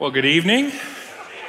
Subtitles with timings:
[0.00, 0.70] Well, good evening.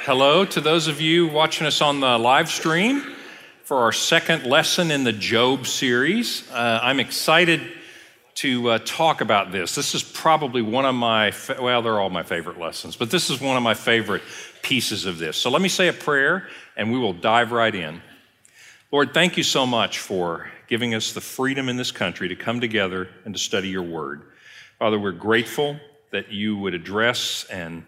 [0.06, 3.16] Hello to those of you watching us on the live stream
[3.64, 6.50] for our second lesson in the Job series.
[6.50, 7.62] Uh, I'm excited
[8.36, 9.76] to uh, talk about this.
[9.76, 13.30] This is probably one of my, fa- well, they're all my favorite lessons, but this
[13.30, 14.24] is one of my favorite
[14.64, 15.38] pieces of this.
[15.38, 18.02] So let me say a prayer and we will dive right in.
[18.92, 22.60] Lord, thank you so much for giving us the freedom in this country to come
[22.60, 24.24] together and to study your word.
[24.80, 25.80] Father, we're grateful
[26.10, 27.86] that you would address and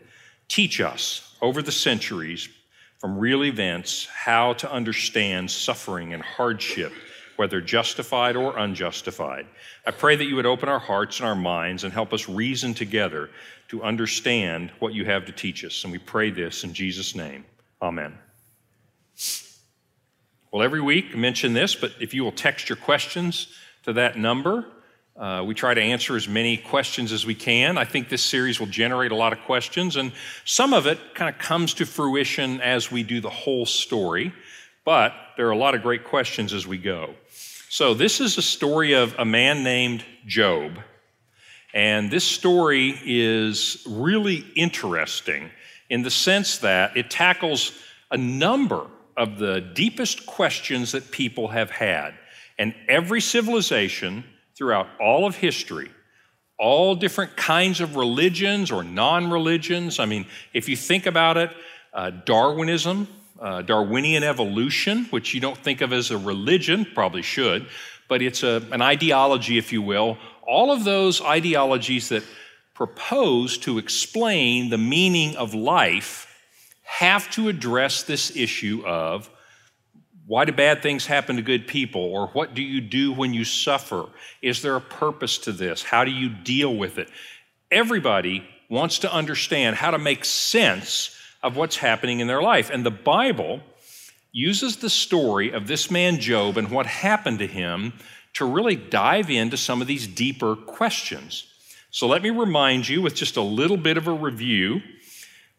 [0.52, 2.50] teach us over the centuries
[3.00, 6.92] from real events how to understand suffering and hardship,
[7.38, 9.48] whether justified or unjustified.
[9.88, 12.74] I pray that you would open our hearts and our minds and help us reason
[12.74, 13.30] together
[13.70, 15.84] to understand what you have to teach us.
[15.86, 17.46] And we pray this in Jesus' name.
[17.82, 18.18] Amen.
[20.52, 23.48] Well, every week I mention this, but if you will text your questions
[23.84, 24.66] to that number,
[25.22, 27.78] uh, we try to answer as many questions as we can.
[27.78, 30.12] I think this series will generate a lot of questions, and
[30.46, 34.34] some of it kind of comes to fruition as we do the whole story,
[34.84, 37.14] but there are a lot of great questions as we go.
[37.70, 40.80] So, this is a story of a man named Job,
[41.72, 45.52] and this story is really interesting
[45.92, 47.74] in the sense that it tackles
[48.10, 52.16] a number of the deepest questions that people have had.
[52.58, 54.24] And every civilization
[54.62, 55.90] throughout all of history,
[56.60, 59.98] all different kinds of religions or non religions.
[59.98, 61.50] I mean, if you think about it,
[61.96, 63.08] uh, Darwinism,
[63.40, 67.66] uh, Darwinian evolution, which you don't think of as a religion, probably should,
[68.08, 70.20] but it's a, an ideology, if you will.
[70.44, 72.24] All of those ideologies that
[72.76, 76.28] propose to explain the meaning of life
[76.84, 79.28] have to address this issue of
[80.32, 82.02] why do bad things happen to good people?
[82.02, 84.06] Or what do you do when you suffer?
[84.42, 85.84] Is there a purpose to this?
[85.84, 87.10] How do you deal with it?
[87.70, 92.70] Everybody wants to understand how to make sense of what's happening in their life.
[92.70, 93.60] And the Bible
[94.32, 97.92] uses the story of this man Job and what happened to him
[98.36, 101.46] to really dive into some of these deeper questions.
[101.90, 104.82] So let me remind you with just a little bit of a review.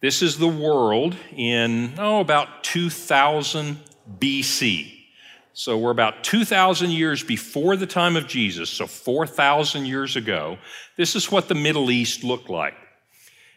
[0.01, 3.77] This is the world in, oh, about 2000
[4.19, 4.93] BC.
[5.55, 10.59] So we're about 2,000 years before the time of Jesus, so 4,000 years ago.
[10.97, 12.75] This is what the Middle East looked like.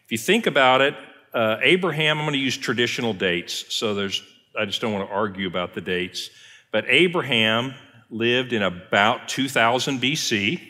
[0.05, 0.95] If you think about it,
[1.33, 4.21] uh, Abraham, I'm going to use traditional dates, so there's,
[4.59, 6.29] I just don't want to argue about the dates,
[6.71, 7.73] but Abraham
[8.09, 10.61] lived in about 2000 BC,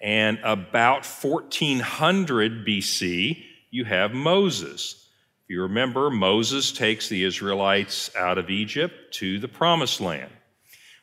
[0.00, 5.07] and about 1400 BC, you have Moses.
[5.48, 10.30] You remember, Moses takes the Israelites out of Egypt to the promised land.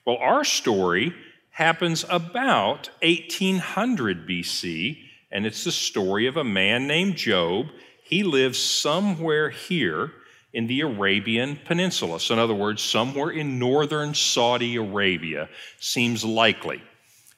[0.06, 1.16] Well, our story
[1.50, 5.00] happens about 1800 BC,
[5.32, 7.68] and it's the story of a man named Job.
[8.04, 10.12] He lives somewhere here
[10.54, 12.20] in the Arabian Peninsula.
[12.20, 16.84] So, in other words, somewhere in northern Saudi Arabia seems likely.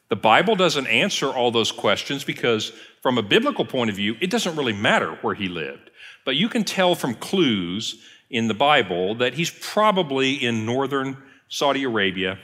[0.10, 4.30] The Bible doesn't answer all those questions because, from a biblical point of view, it
[4.30, 5.87] doesn't really matter where he lived.
[6.28, 11.16] But you can tell from clues in the Bible that he's probably in northern
[11.48, 12.38] Saudi Arabia,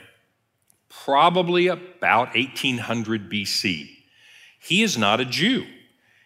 [0.88, 3.90] probably about 1800 BC.
[4.58, 5.66] He is not a Jew.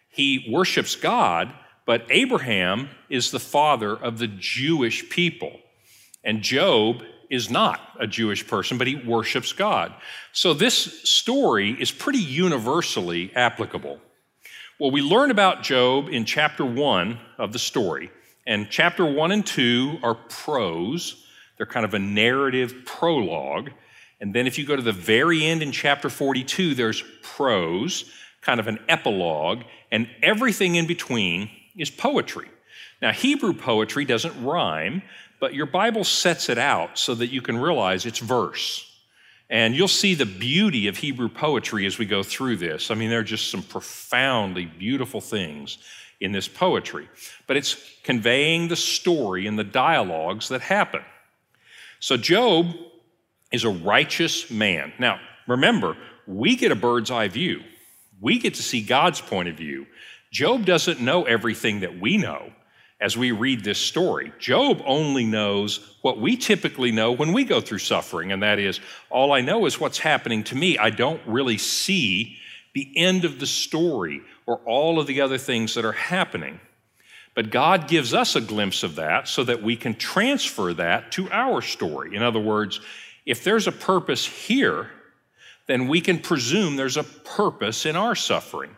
[0.08, 1.52] He worships God,
[1.84, 5.58] but Abraham is the father of the Jewish people.
[6.22, 9.92] And Job is not a Jewish person, but he worships God.
[10.30, 14.00] So this story is pretty universally applicable.
[14.80, 18.12] Well, we learn about Job in chapter one of the story.
[18.46, 23.70] And chapter one and two are prose, they're kind of a narrative prologue.
[24.20, 28.04] And then if you go to the very end in chapter 42, there's prose,
[28.40, 32.48] kind of an epilogue, and everything in between is poetry.
[33.02, 35.02] Now, Hebrew poetry doesn't rhyme,
[35.40, 38.87] but your Bible sets it out so that you can realize it's verse.
[39.50, 42.90] And you'll see the beauty of Hebrew poetry as we go through this.
[42.90, 45.78] I mean, there are just some profoundly beautiful things
[46.20, 47.08] in this poetry,
[47.46, 51.02] but it's conveying the story and the dialogues that happen.
[52.00, 52.74] So, Job
[53.52, 54.92] is a righteous man.
[54.98, 55.96] Now, remember,
[56.26, 57.62] we get a bird's eye view,
[58.20, 59.86] we get to see God's point of view.
[60.30, 62.52] Job doesn't know everything that we know
[63.00, 64.32] as we read this story.
[64.38, 68.80] Job only knows what we typically know when we go through suffering, and that is,
[69.08, 70.78] all I know is what's happening to me.
[70.78, 72.36] I don't really see
[72.74, 76.60] the end of the story or all of the other things that are happening.
[77.34, 81.30] But God gives us a glimpse of that so that we can transfer that to
[81.30, 82.16] our story.
[82.16, 82.80] In other words,
[83.26, 84.90] if there's a purpose here,
[85.68, 88.76] then we can presume there's a purpose in our suffering.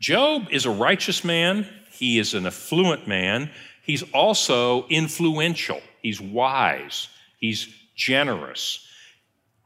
[0.00, 3.50] Job is a righteous man he is an affluent man.
[3.82, 5.80] He's also influential.
[6.02, 7.08] He's wise.
[7.38, 8.86] He's generous.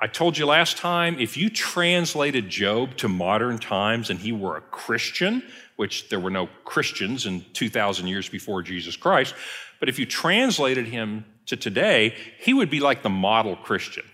[0.01, 4.57] I told you last time if you translated Job to modern times and he were
[4.57, 5.43] a Christian,
[5.77, 9.35] which there were no Christians in 2,000 years before Jesus Christ,
[9.79, 14.05] but if you translated him to today, he would be like the model Christian.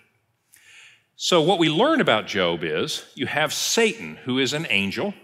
[1.16, 5.14] So, what we learn about Job is you have Satan, who is an angel,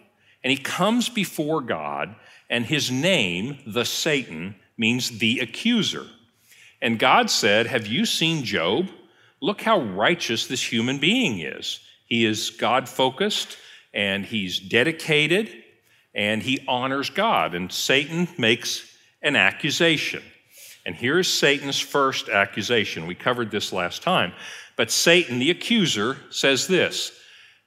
[0.43, 2.14] and he comes before God,
[2.50, 6.06] and his name, the Satan, means the accuser.
[6.81, 8.91] And God said, Have you seen Job?
[9.41, 11.81] Look how righteous this human being is.
[12.06, 13.56] He is God focused
[13.93, 15.50] and he's dedicated
[16.14, 17.55] and he honors God.
[17.55, 20.23] And Satan makes an accusation.
[20.87, 23.06] And here's Satan's first accusation.
[23.06, 24.32] We covered this last time.
[24.76, 27.19] But Satan, the accuser, says this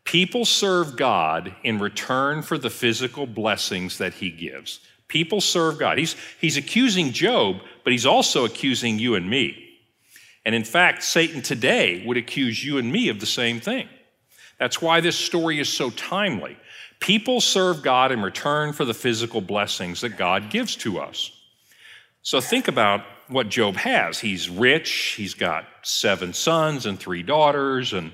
[0.07, 4.79] People serve God in return for the physical blessings that he gives.
[5.09, 5.97] People serve God.
[5.97, 9.65] He's, he's accusing Job, but he's also accusing you and me.
[10.45, 13.89] And in fact, Satan today would accuse you and me of the same thing.
[14.57, 16.55] That's why this story is so timely.
[17.01, 21.31] People serve God in return for the physical blessings that God gives to us.
[22.21, 24.19] So think about what Job has.
[24.19, 28.13] He's rich, he's got seven sons and three daughters, and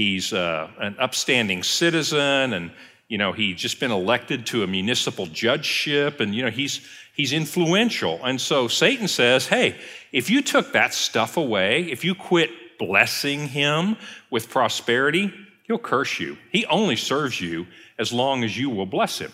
[0.00, 2.70] he's uh, an upstanding citizen, and
[3.08, 6.80] you know he's just been elected to a municipal judgeship, and you know he's
[7.14, 8.18] he's influential.
[8.24, 9.76] And so Satan says, "Hey,
[10.12, 13.96] if you took that stuff away, if you quit blessing him
[14.30, 15.32] with prosperity,
[15.64, 16.38] he'll curse you.
[16.50, 17.66] He only serves you
[17.98, 19.32] as long as you will bless him."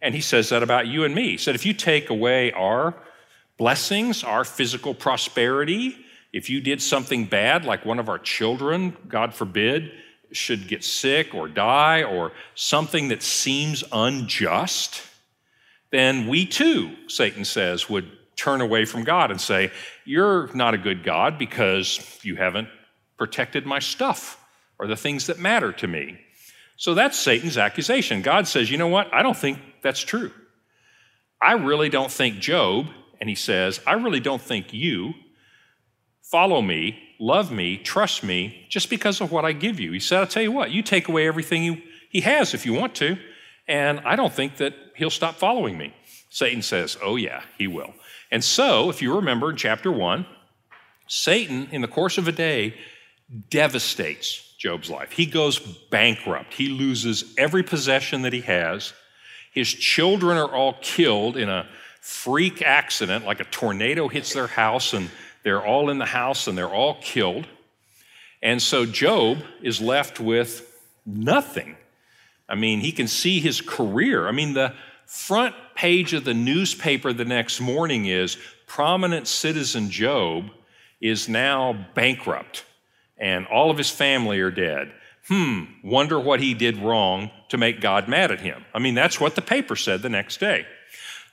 [0.00, 1.30] And he says that about you and me.
[1.32, 2.94] He said, if you take away our
[3.56, 5.96] blessings, our physical prosperity.
[6.32, 9.92] If you did something bad, like one of our children, God forbid,
[10.32, 15.02] should get sick or die, or something that seems unjust,
[15.90, 19.70] then we too, Satan says, would turn away from God and say,
[20.04, 22.68] You're not a good God because you haven't
[23.16, 24.42] protected my stuff
[24.78, 26.18] or the things that matter to me.
[26.76, 28.22] So that's Satan's accusation.
[28.22, 29.12] God says, You know what?
[29.12, 30.30] I don't think that's true.
[31.40, 32.86] I really don't think Job
[33.20, 35.14] and he says, I really don't think you
[36.30, 39.92] follow me, love me, trust me just because of what I give you.
[39.92, 42.74] He said, I'll tell you what, you take away everything he, he has if you
[42.74, 43.18] want to,
[43.66, 45.94] and I don't think that he'll stop following me.
[46.30, 47.94] Satan says, Oh, yeah, he will.
[48.30, 50.26] And so, if you remember in chapter one,
[51.06, 52.74] Satan, in the course of a day,
[53.48, 55.12] devastates Job's life.
[55.12, 56.52] He goes bankrupt.
[56.52, 58.92] He loses every possession that he has.
[59.52, 61.66] His children are all killed in a
[62.00, 65.10] freak accident, like a tornado hits their house and
[65.48, 67.46] they're all in the house and they're all killed.
[68.42, 71.74] And so Job is left with nothing.
[72.50, 74.28] I mean, he can see his career.
[74.28, 74.74] I mean, the
[75.06, 78.36] front page of the newspaper the next morning is
[78.66, 80.50] prominent citizen Job
[81.00, 82.66] is now bankrupt
[83.16, 84.92] and all of his family are dead.
[85.28, 88.66] Hmm, wonder what he did wrong to make God mad at him.
[88.74, 90.66] I mean, that's what the paper said the next day.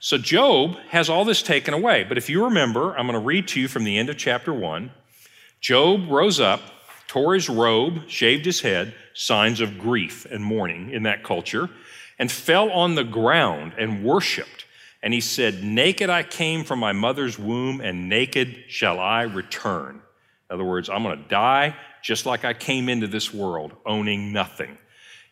[0.05, 2.03] So Job has all this taken away.
[2.03, 4.53] But if you remember, I'm going to read to you from the end of chapter
[4.53, 4.91] 1.
[5.61, 6.61] Job rose up,
[7.07, 11.71] tore his robe, shaved his head, signs of grief and mourning in that culture,
[12.19, 14.67] and fell on the ground and worshiped.
[15.01, 20.03] And he said, Naked I came from my mother's womb, and naked shall I return.
[20.51, 24.31] In other words, I'm going to die just like I came into this world, owning
[24.31, 24.77] nothing.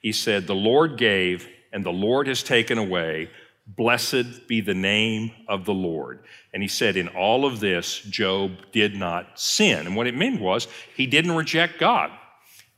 [0.01, 3.29] He said, The Lord gave, and the Lord has taken away.
[3.65, 6.25] Blessed be the name of the Lord.
[6.53, 9.85] And he said, In all of this, Job did not sin.
[9.85, 12.11] And what it meant was he didn't reject God.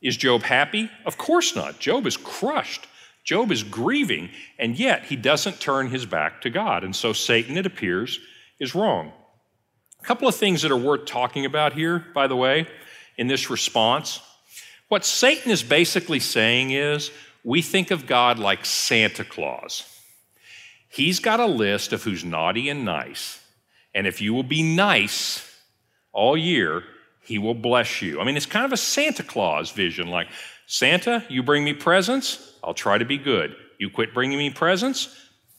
[0.02, 0.90] Is Job happy?
[1.06, 1.80] Of course not.
[1.80, 2.88] Job is crushed.
[3.24, 6.84] Job is grieving, and yet he doesn't turn his back to God.
[6.84, 8.20] And so Satan, it appears,
[8.60, 9.12] is wrong.
[10.04, 12.68] A couple of things that are worth talking about here, by the way,
[13.18, 14.22] in this response.
[14.90, 17.10] What Satan is basically saying is
[17.44, 19.95] we think of God like Santa Claus.
[20.96, 23.42] He's got a list of who's naughty and nice.
[23.94, 25.46] And if you will be nice
[26.14, 26.84] all year,
[27.20, 28.22] he will bless you.
[28.22, 30.28] I mean, it's kind of a Santa Claus vision like,
[30.68, 33.58] Santa, you bring me presents, I'll try to be good.
[33.78, 35.14] You quit bringing me presents,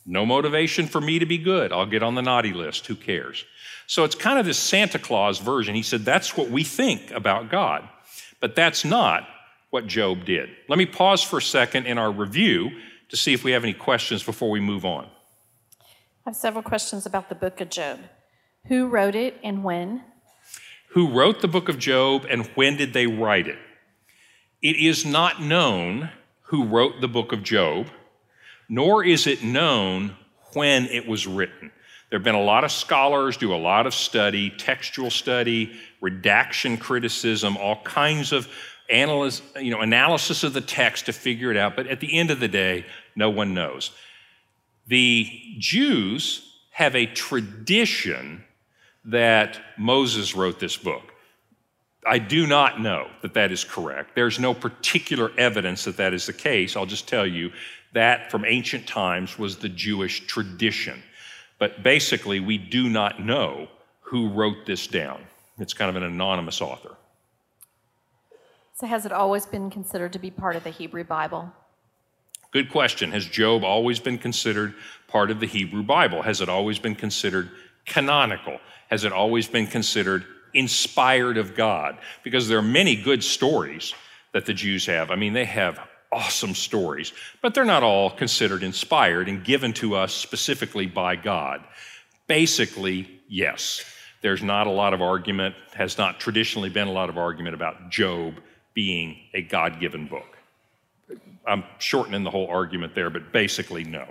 [0.07, 1.71] no motivation for me to be good.
[1.71, 2.87] I'll get on the naughty list.
[2.87, 3.45] Who cares?
[3.85, 5.75] So it's kind of this Santa Claus version.
[5.75, 7.87] He said, That's what we think about God.
[8.39, 9.27] But that's not
[9.69, 10.49] what Job did.
[10.67, 12.71] Let me pause for a second in our review
[13.09, 15.07] to see if we have any questions before we move on.
[16.27, 17.99] I have several questions about the book of Job.
[18.65, 20.03] Who wrote it and when?
[20.89, 23.57] Who wrote the book of Job and when did they write it?
[24.61, 26.09] It is not known
[26.41, 27.87] who wrote the book of Job,
[28.67, 30.17] nor is it known
[30.51, 31.71] when it was written.
[32.09, 36.75] There have been a lot of scholars do a lot of study, textual study, redaction
[36.75, 38.49] criticism, all kinds of
[38.89, 41.77] analysis, you know, analysis of the text to figure it out.
[41.77, 43.91] But at the end of the day, no one knows.
[44.87, 48.43] The Jews have a tradition
[49.05, 51.13] that Moses wrote this book.
[52.05, 54.15] I do not know that that is correct.
[54.15, 56.75] There's no particular evidence that that is the case.
[56.75, 57.51] I'll just tell you
[57.93, 61.01] that from ancient times was the Jewish tradition.
[61.59, 63.67] But basically, we do not know
[64.01, 65.21] who wrote this down.
[65.57, 66.95] It's kind of an anonymous author.
[68.75, 71.51] So, has it always been considered to be part of the Hebrew Bible?
[72.51, 73.11] Good question.
[73.11, 74.73] Has Job always been considered
[75.07, 76.21] part of the Hebrew Bible?
[76.21, 77.49] Has it always been considered
[77.85, 78.59] canonical?
[78.89, 81.97] Has it always been considered inspired of God?
[82.23, 83.93] Because there are many good stories
[84.33, 85.11] that the Jews have.
[85.11, 85.79] I mean, they have
[86.11, 87.11] awesome stories,
[87.41, 91.63] but they're not all considered inspired and given to us specifically by God.
[92.27, 93.83] Basically, yes.
[94.21, 97.89] There's not a lot of argument, has not traditionally been a lot of argument about
[97.89, 98.35] Job
[98.73, 100.36] being a God given book.
[101.47, 104.07] I'm shortening the whole argument there, but basically, no.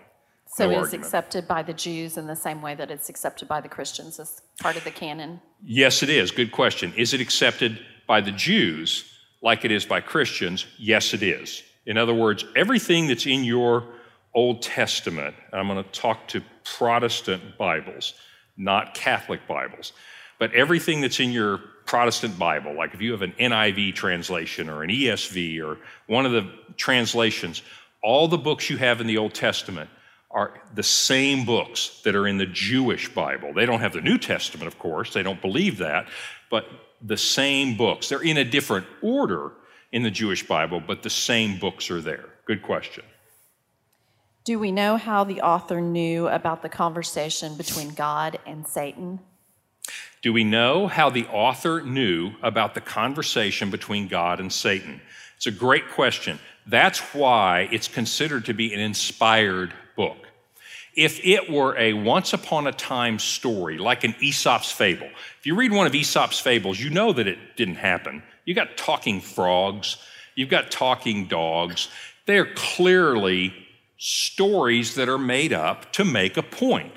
[0.46, 1.04] So no it's argument.
[1.04, 4.40] accepted by the Jews in the same way that it's accepted by the Christians as
[4.60, 5.40] part of the canon?
[5.62, 6.30] Yes, it is.
[6.30, 6.92] Good question.
[6.96, 9.04] Is it accepted by the Jews
[9.42, 10.66] like it is by Christians?
[10.78, 11.62] Yes, it is.
[11.84, 13.84] In other words, everything that's in your
[14.34, 18.14] Old Testament, I'm going to talk to Protestant Bibles,
[18.56, 19.92] not Catholic Bibles,
[20.38, 24.82] but everything that's in your Protestant Bible, like if you have an NIV translation or
[24.82, 27.62] an ESV or one of the translations,
[28.02, 29.88] all the books you have in the Old Testament
[30.30, 33.54] are the same books that are in the Jewish Bible.
[33.54, 36.08] They don't have the New Testament, of course, they don't believe that,
[36.50, 36.66] but
[37.00, 38.08] the same books.
[38.08, 39.52] They're in a different order
[39.92, 42.28] in the Jewish Bible, but the same books are there.
[42.44, 43.04] Good question.
[44.44, 49.20] Do we know how the author knew about the conversation between God and Satan?
[50.26, 55.00] Do we know how the author knew about the conversation between God and Satan?
[55.36, 56.40] It's a great question.
[56.66, 60.16] That's why it's considered to be an inspired book.
[60.96, 65.54] If it were a once upon a time story, like an Aesop's fable, if you
[65.54, 68.24] read one of Aesop's fables, you know that it didn't happen.
[68.44, 69.96] You got talking frogs,
[70.34, 71.86] you've got talking dogs.
[72.24, 73.54] They're clearly
[73.96, 76.94] stories that are made up to make a point.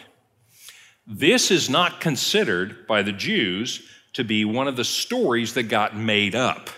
[1.11, 3.81] This is not considered by the Jews
[4.13, 6.69] to be one of the stories that got made up.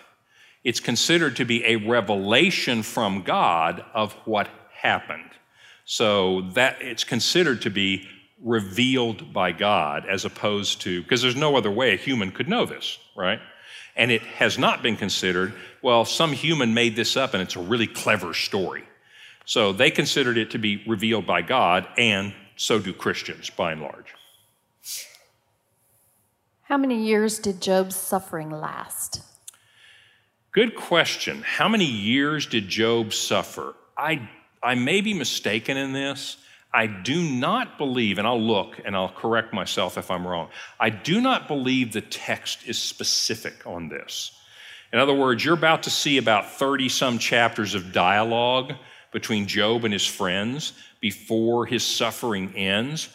[0.63, 5.31] It's considered to be a revelation from God of what happened.
[5.83, 8.07] So that it's considered to be
[8.41, 12.65] revealed by God as opposed to, because there's no other way a human could know
[12.65, 13.41] this, right?
[13.97, 17.61] And it has not been considered, well, some human made this up and it's a
[17.61, 18.85] really clever story.
[19.43, 23.81] So they considered it to be revealed by God, and so do Christians by and
[23.81, 24.13] large.
[26.63, 29.21] How many years did Job's suffering last?
[30.53, 31.43] Good question.
[31.45, 33.75] How many years did Job suffer?
[33.97, 34.29] I,
[34.63, 36.37] I may be mistaken in this.
[36.73, 40.49] I do not believe, and I'll look and I'll correct myself if I'm wrong.
[40.79, 44.31] I do not believe the text is specific on this.
[44.93, 48.73] In other words, you're about to see about 30 some chapters of dialogue
[49.11, 53.09] between Job and his friends before his suffering ends,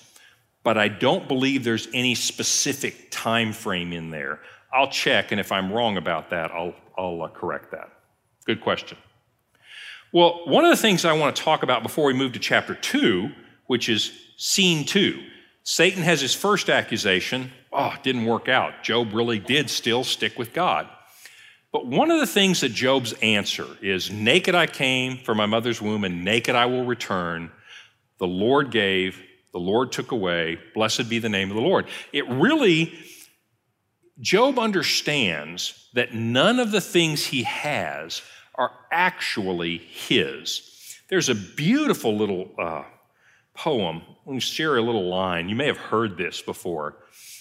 [0.66, 4.40] but I don't believe there's any specific time frame in there.
[4.72, 7.88] I'll check, and if I'm wrong about that, I'll, I'll uh, correct that.
[8.46, 8.98] Good question.
[10.12, 12.74] Well, one of the things I want to talk about before we move to chapter
[12.74, 13.30] two,
[13.68, 15.22] which is scene two.
[15.62, 17.52] Satan has his first accusation.
[17.72, 18.82] Oh, it didn't work out.
[18.82, 20.88] Job really did still stick with God.
[21.70, 25.80] But one of the things that Job's answer is Naked I came from my mother's
[25.80, 27.52] womb, and naked I will return.
[28.18, 29.22] The Lord gave,
[29.56, 30.58] the Lord took away.
[30.74, 31.86] Blessed be the name of the Lord.
[32.12, 32.92] It really,
[34.20, 38.20] Job understands that none of the things he has
[38.54, 40.98] are actually his.
[41.08, 42.82] There's a beautiful little uh,
[43.54, 44.02] poem.
[44.26, 45.48] Let me share a little line.
[45.48, 46.98] You may have heard this before.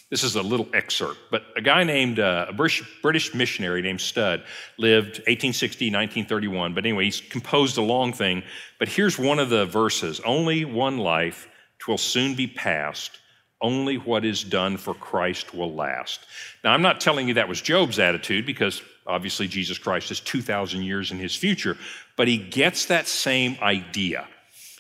[0.09, 3.99] This is a little excerpt, but a guy named, uh, a British, British missionary named
[3.99, 4.45] Studd
[4.77, 6.73] lived 1860, 1931.
[6.73, 8.43] But anyway, he's composed a long thing.
[8.79, 13.19] But here's one of the verses Only one life, twill soon be past.
[13.61, 16.25] Only what is done for Christ will last.
[16.63, 20.83] Now, I'm not telling you that was Job's attitude because obviously Jesus Christ is 2,000
[20.83, 21.77] years in his future,
[22.17, 24.27] but he gets that same idea.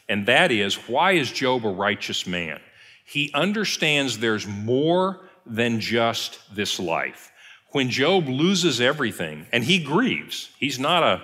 [0.09, 2.59] And that is why is Job a righteous man?
[3.05, 7.31] He understands there's more than just this life.
[7.71, 11.21] When Job loses everything, and he grieves, he's not a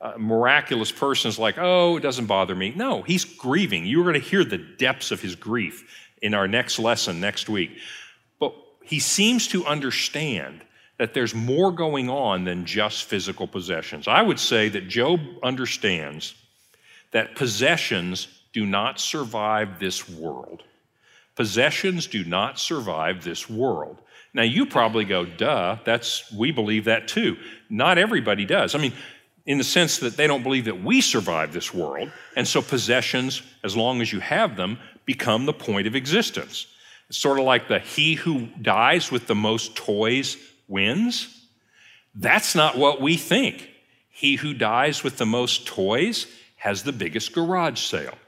[0.00, 2.72] uh, miraculous person is like, oh, it doesn't bother me.
[2.74, 3.84] No, he's grieving.
[3.84, 7.70] You're going to hear the depths of his grief in our next lesson next week.
[8.38, 10.62] But he seems to understand
[10.98, 14.08] that there's more going on than just physical possessions.
[14.08, 16.34] I would say that Job understands
[17.12, 20.62] that possessions do not survive this world.
[21.36, 23.98] Possessions do not survive this world.
[24.34, 27.36] Now you probably go, duh, that's we believe that too.
[27.68, 28.74] Not everybody does.
[28.74, 28.92] I mean,
[29.46, 33.42] in the sense that they don't believe that we survive this world, and so possessions,
[33.64, 36.66] as long as you have them, become the point of existence.
[37.08, 40.36] It's sort of like the he who dies with the most toys
[40.68, 41.44] wins.
[42.14, 43.68] That's not what we think.
[44.08, 48.18] He who dies with the most toys has the biggest garage sale.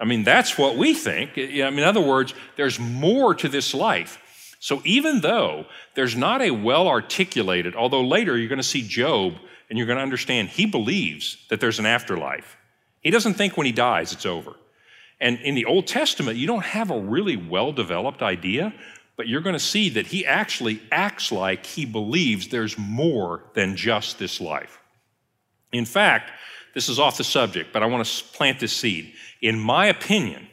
[0.00, 1.32] I mean, that's what we think.
[1.36, 4.18] I mean, in other words, there's more to this life.
[4.58, 9.34] So even though there's not a well articulated, although later you're going to see Job
[9.72, 12.58] and you're going to understand he believes that there's an afterlife.
[13.00, 14.52] He doesn't think when he dies it's over.
[15.18, 18.74] And in the Old Testament, you don't have a really well developed idea,
[19.16, 23.74] but you're going to see that he actually acts like he believes there's more than
[23.74, 24.78] just this life.
[25.72, 26.32] In fact,
[26.74, 29.14] this is off the subject, but I want to plant this seed.
[29.40, 30.48] In my opinion,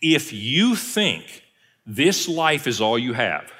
[0.00, 1.42] if you think
[1.84, 3.52] this life is all you have,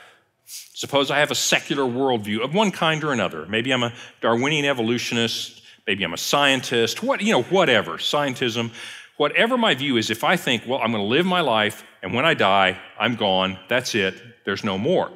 [0.82, 3.46] suppose I have a secular worldview of one kind or another.
[3.46, 8.72] Maybe I'm a Darwinian evolutionist, maybe I'm a scientist, what, you know, whatever, scientism.
[9.16, 12.12] Whatever my view is, if I think, well, I'm going to live my life, and
[12.12, 15.12] when I die, I'm gone, that's it, there's no more,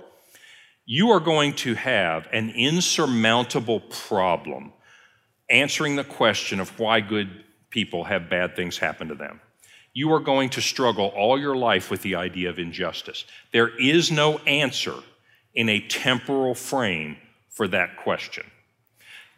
[0.84, 4.72] you are going to have an insurmountable problem
[5.50, 9.40] answering the question of why good people have bad things happen to them.
[9.94, 13.24] You are going to struggle all your life with the idea of injustice.
[13.52, 14.94] There is no answer
[15.56, 17.16] in a temporal frame
[17.50, 18.44] for that question.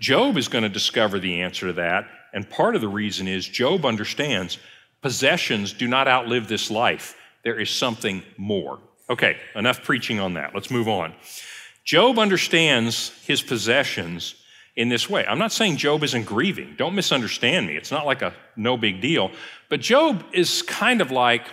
[0.00, 3.48] Job is going to discover the answer to that, and part of the reason is
[3.48, 4.58] Job understands
[5.00, 7.16] possessions do not outlive this life.
[7.44, 8.80] There is something more.
[9.08, 10.54] Okay, enough preaching on that.
[10.54, 11.14] Let's move on.
[11.84, 14.34] Job understands his possessions
[14.76, 15.24] in this way.
[15.26, 16.74] I'm not saying Job isn't grieving.
[16.76, 17.76] Don't misunderstand me.
[17.76, 19.30] It's not like a no big deal.
[19.68, 21.46] But Job is kind of like,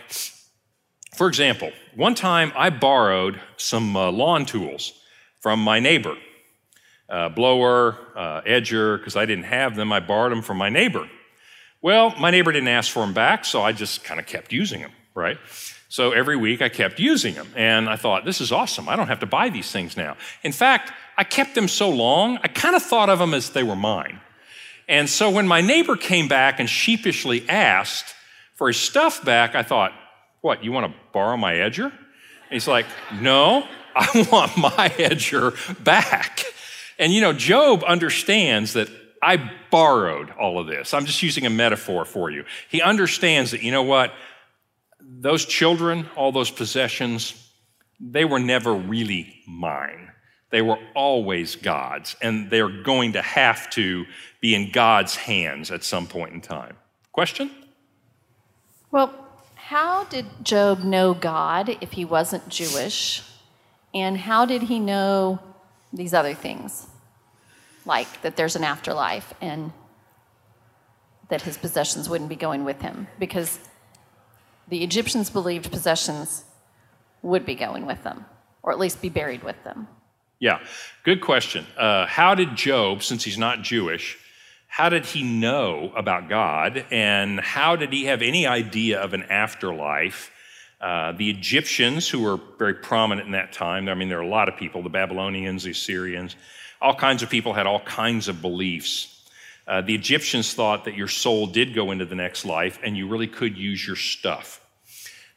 [1.16, 4.94] for example, one time I borrowed some uh, lawn tools
[5.40, 6.16] from my neighbor
[7.10, 9.92] uh, blower, uh, edger, because I didn't have them.
[9.92, 11.08] I borrowed them from my neighbor.
[11.82, 14.82] Well, my neighbor didn't ask for them back, so I just kind of kept using
[14.82, 15.38] them, right?
[15.88, 17.48] So every week I kept using them.
[17.56, 18.90] And I thought, this is awesome.
[18.90, 20.18] I don't have to buy these things now.
[20.44, 23.64] In fact, I kept them so long, I kind of thought of them as they
[23.64, 24.20] were mine.
[24.88, 28.14] And so when my neighbor came back and sheepishly asked
[28.56, 29.94] for his stuff back, I thought,
[30.46, 31.86] what, you want to borrow my edger?
[31.86, 32.86] And he's like,
[33.20, 36.44] no, I want my edger back.
[37.00, 38.88] And you know, Job understands that
[39.24, 40.94] I borrowed all of this.
[40.94, 42.46] I'm just using a metaphor for you.
[42.70, 44.14] He understands that, you know what?
[45.02, 47.50] Those children, all those possessions,
[48.00, 50.12] they were never really mine.
[50.52, 54.06] They were always God's, and they're going to have to
[54.42, 56.78] be in God's hands at some point in time.
[57.12, 57.50] Question?
[58.92, 59.25] Well,
[59.70, 63.24] how did Job know God if he wasn't Jewish?
[63.96, 65.40] And how did he know
[65.92, 66.86] these other things?
[67.84, 69.72] Like that there's an afterlife and
[71.30, 73.08] that his possessions wouldn't be going with him?
[73.18, 73.58] Because
[74.68, 76.44] the Egyptians believed possessions
[77.24, 78.24] would be going with them,
[78.62, 79.88] or at least be buried with them.
[80.38, 80.60] Yeah,
[81.04, 81.66] good question.
[81.76, 84.20] Uh, how did Job, since he's not Jewish,
[84.76, 89.24] how did he know about God and how did he have any idea of an
[89.24, 90.34] afterlife?
[90.82, 94.28] Uh, the Egyptians, who were very prominent in that time, I mean, there are a
[94.28, 96.36] lot of people, the Babylonians, the Assyrians,
[96.82, 99.24] all kinds of people had all kinds of beliefs.
[99.66, 103.08] Uh, the Egyptians thought that your soul did go into the next life and you
[103.08, 104.60] really could use your stuff.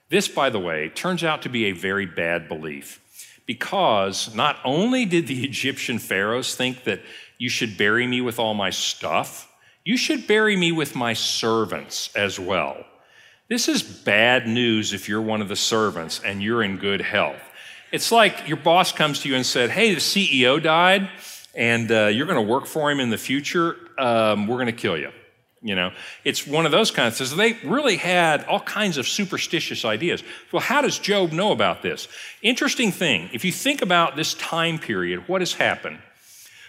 [0.08, 3.00] This, by the way, turns out to be a very bad belief
[3.46, 7.02] because not only did the Egyptian pharaohs think that
[7.38, 9.50] you should bury me with all my stuff,
[9.84, 12.84] you should bury me with my servants as well.
[13.48, 17.40] This is bad news if you're one of the servants and you're in good health.
[17.90, 21.08] It's like your boss comes to you and said, Hey, the CEO died,
[21.54, 23.76] and uh, you're going to work for him in the future.
[23.96, 25.10] Um, we're going to kill you.
[25.62, 25.90] You know,
[26.22, 27.36] it's one of those kinds of things.
[27.36, 30.22] They really had all kinds of superstitious ideas.
[30.52, 32.06] Well, how does Job know about this?
[32.42, 33.28] Interesting thing.
[33.32, 35.98] If you think about this time period, what has happened?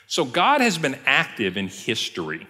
[0.10, 2.48] So, God has been active in history.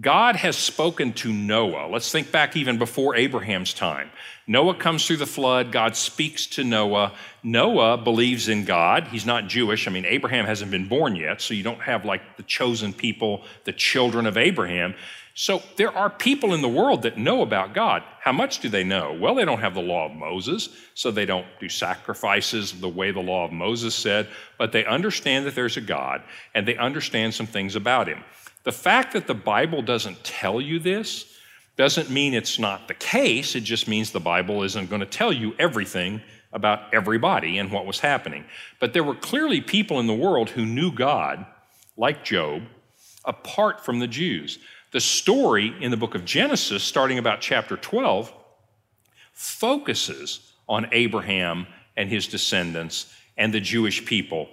[0.00, 1.88] God has spoken to Noah.
[1.90, 4.10] Let's think back even before Abraham's time.
[4.46, 5.72] Noah comes through the flood.
[5.72, 7.12] God speaks to Noah.
[7.42, 9.08] Noah believes in God.
[9.08, 9.86] He's not Jewish.
[9.86, 13.44] I mean, Abraham hasn't been born yet, so you don't have like the chosen people,
[13.64, 14.94] the children of Abraham.
[15.40, 18.02] So there are people in the world that know about God.
[18.20, 19.16] How much do they know?
[19.18, 23.10] Well, they don't have the law of Moses, so they don't do sacrifices the way
[23.10, 26.22] the law of Moses said, but they understand that there's a God
[26.54, 28.22] and they understand some things about him.
[28.64, 31.34] The fact that the Bible doesn't tell you this
[31.78, 33.54] doesn't mean it's not the case.
[33.54, 36.20] It just means the Bible isn't going to tell you everything
[36.52, 38.44] about everybody and what was happening.
[38.78, 41.46] But there were clearly people in the world who knew God,
[41.96, 42.64] like Job,
[43.24, 44.58] apart from the Jews.
[44.92, 48.32] The story in the book of Genesis, starting about chapter 12,
[49.32, 54.48] focuses on Abraham and his descendants and the Jewish people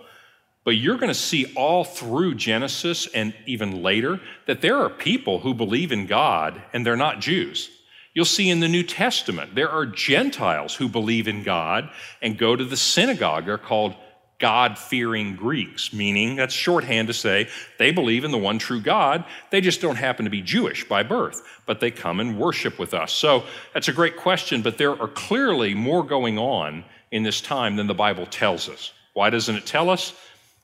[0.68, 5.40] but you're going to see all through Genesis and even later that there are people
[5.40, 7.70] who believe in God and they're not Jews.
[8.14, 11.90] You'll see in the New Testament, there are Gentiles who believe in God
[12.22, 13.46] and go to the synagogue.
[13.46, 13.96] They're called
[14.40, 17.48] God fearing Greeks, meaning that's shorthand to say
[17.80, 19.26] they believe in the one true God.
[19.50, 22.94] They just don't happen to be Jewish by birth, but they come and worship with
[22.94, 23.12] us.
[23.12, 27.78] So that's a great question, but there are clearly more going on in this time
[27.78, 28.92] than the Bible tells us.
[29.14, 30.14] Why doesn't it tell us?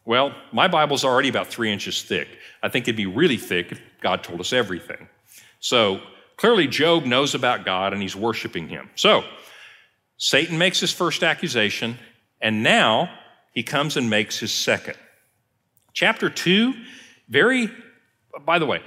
[0.05, 2.27] Well, my Bible's already about three inches thick.
[2.61, 5.07] I think it'd be really thick if God told us everything.
[5.59, 6.01] So
[6.37, 8.91] clearly, Job knows about God and he's worshiping him.
[8.95, 9.23] So
[10.17, 11.97] Satan makes his first accusation,
[12.39, 13.09] and now
[13.53, 14.95] he comes and makes his second.
[15.93, 16.73] Chapter two,
[17.29, 17.69] very,
[18.45, 18.81] by the way,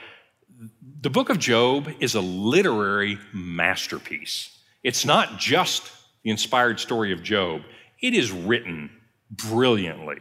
[1.00, 4.59] the book of Job is a literary masterpiece.
[4.83, 5.90] It's not just
[6.22, 7.62] the inspired story of Job,
[8.00, 8.90] it is written
[9.31, 10.16] brilliantly.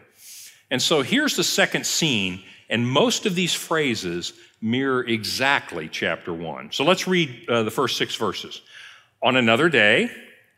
[0.69, 6.71] And so here's the second scene, and most of these phrases mirror exactly chapter one.
[6.71, 8.62] So let's read uh, the first six verses.
[9.21, 10.12] On another day,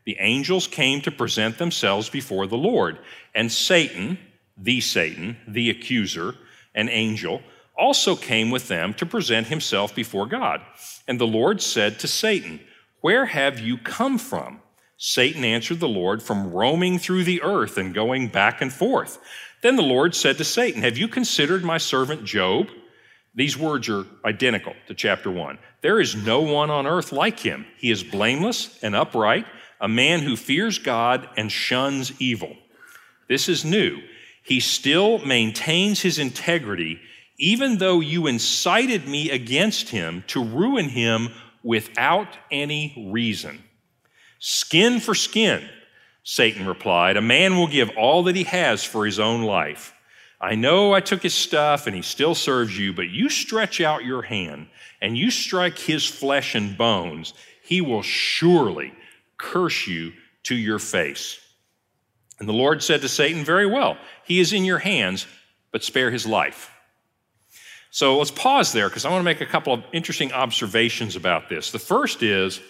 [0.08, 2.98] the angels came to present themselves before the Lord,
[3.36, 4.18] and Satan,
[4.58, 6.36] the Satan, the accuser,
[6.74, 7.42] an angel,
[7.78, 10.62] also came with them to present himself before God.
[11.10, 12.62] And the Lord said to Satan,
[13.02, 14.62] Where have you come from?
[14.96, 19.20] Satan answered the Lord, From roaming through the earth and going back and forth.
[19.62, 22.70] Then the Lord said to Satan, Have you considered my servant Job?
[23.36, 25.60] These words are identical to chapter 1.
[25.82, 27.66] There is no one on earth like him.
[27.78, 29.46] He is blameless and upright,
[29.80, 32.56] a man who fears God and shuns evil.
[33.28, 34.02] This is new.
[34.44, 37.00] He still maintains his integrity,
[37.38, 41.30] even though you incited me against him to ruin him
[41.64, 43.64] without any reason.
[44.40, 45.68] Skin for skin.
[46.24, 49.94] Satan replied, A man will give all that he has for his own life.
[50.40, 54.06] I know I took his stuff and he still serves you, but you stretch out
[54.06, 54.68] your hand
[55.02, 58.94] and you strike his flesh and bones, he will surely
[59.38, 61.40] curse you to your face.
[62.40, 65.26] And the Lord said to Satan, Very well, he is in your hands,
[65.72, 66.72] but spare his life.
[67.90, 71.50] So let's pause there because I want to make a couple of interesting observations about
[71.50, 71.72] this.
[71.72, 72.62] The first is,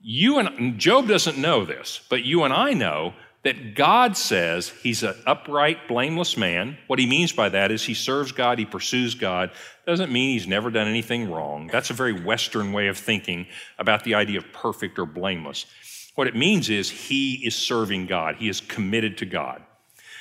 [0.00, 5.02] you and Job doesn't know this, but you and I know that God says he's
[5.02, 6.78] an upright, blameless man.
[6.86, 9.50] What he means by that is he serves God, he pursues God.
[9.86, 11.68] Doesn't mean he's never done anything wrong.
[11.70, 13.46] That's a very Western way of thinking
[13.78, 15.66] about the idea of perfect or blameless.
[16.14, 19.62] What it means is he is serving God, he is committed to God.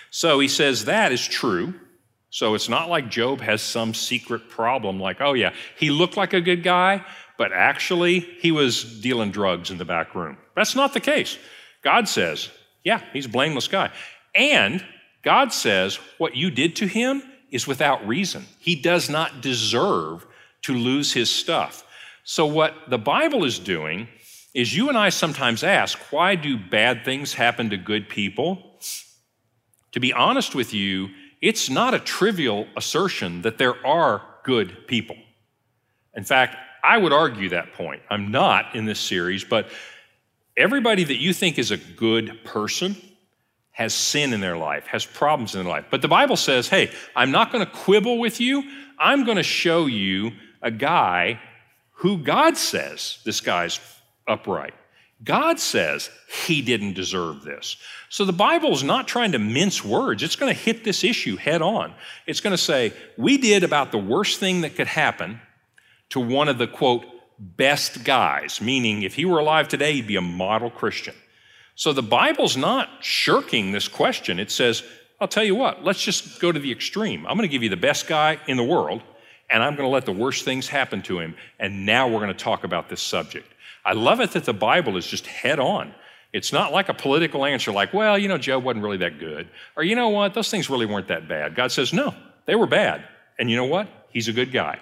[0.10, 1.74] So he says that is true.
[2.30, 6.34] So it's not like Job has some secret problem like, oh yeah, he looked like
[6.34, 7.06] a good guy,
[7.38, 10.38] but actually he was dealing drugs in the back room.
[10.56, 11.38] That's not the case.
[11.84, 12.50] God says,
[12.84, 13.92] yeah, he's a blameless guy.
[14.34, 14.84] And
[15.22, 18.46] God says, what you did to him is without reason.
[18.60, 20.26] He does not deserve
[20.64, 21.86] to lose his stuff.
[22.24, 24.08] So, what the Bible is doing
[24.54, 28.80] is you and I sometimes ask, why do bad things happen to good people?
[29.94, 31.10] To be honest with you,
[31.42, 35.18] it's not a trivial assertion that there are good people.
[36.16, 38.02] In fact, I would argue that point.
[38.10, 39.70] I'm not in this series, but
[40.56, 42.96] everybody that you think is a good person
[43.72, 45.86] has sin in their life, has problems in their life.
[45.90, 48.64] But the Bible says, hey, I'm not going to quibble with you.
[49.00, 51.40] I'm going to show you a guy
[51.92, 53.80] who God says this guy's
[54.28, 54.74] upright.
[55.24, 56.10] God says
[56.46, 57.78] he didn't deserve this.
[58.10, 60.22] So the Bible is not trying to mince words.
[60.22, 61.94] It's going to hit this issue head on.
[62.28, 65.40] It's going to say, we did about the worst thing that could happen
[66.10, 67.06] to one of the quote,
[67.40, 71.16] best guys, meaning if he were alive today, he'd be a model Christian.
[71.76, 74.40] So the Bible's not shirking this question.
[74.40, 74.84] It says,
[75.20, 77.26] I'll tell you what, let's just go to the extreme.
[77.26, 79.02] I'm going to give you the best guy in the world,
[79.50, 81.36] and I'm going to let the worst things happen to him.
[81.60, 83.48] And now we're going to talk about this subject.
[83.86, 85.94] I love it that the Bible is just head on.
[86.32, 89.50] It's not like a political answer like, well, you know, Job wasn't really that good.
[89.76, 91.56] Or, you know what, those things really weren't that bad.
[91.56, 92.16] God says, no,
[92.46, 93.04] they were bad.
[93.38, 93.88] And you know what?
[94.10, 94.80] He's a good guy.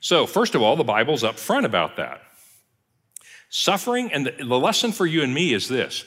[0.00, 2.20] So, first of all, the Bible's up front about that.
[3.48, 6.04] Suffering, and the, the lesson for you and me is this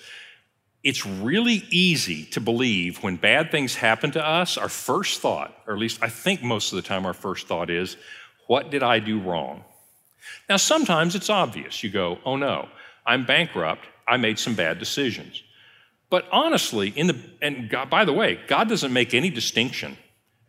[0.83, 5.73] it's really easy to believe when bad things happen to us, our first thought, or
[5.73, 7.97] at least I think most of the time our first thought is,
[8.47, 9.65] what did I do wrong?
[10.47, 11.83] Now, sometimes it's obvious.
[11.83, 12.69] You go, oh no,
[13.05, 13.85] I'm bankrupt.
[14.07, 15.43] I made some bad decisions.
[16.09, 19.97] But honestly, in the, and God, by the way, God doesn't make any distinction.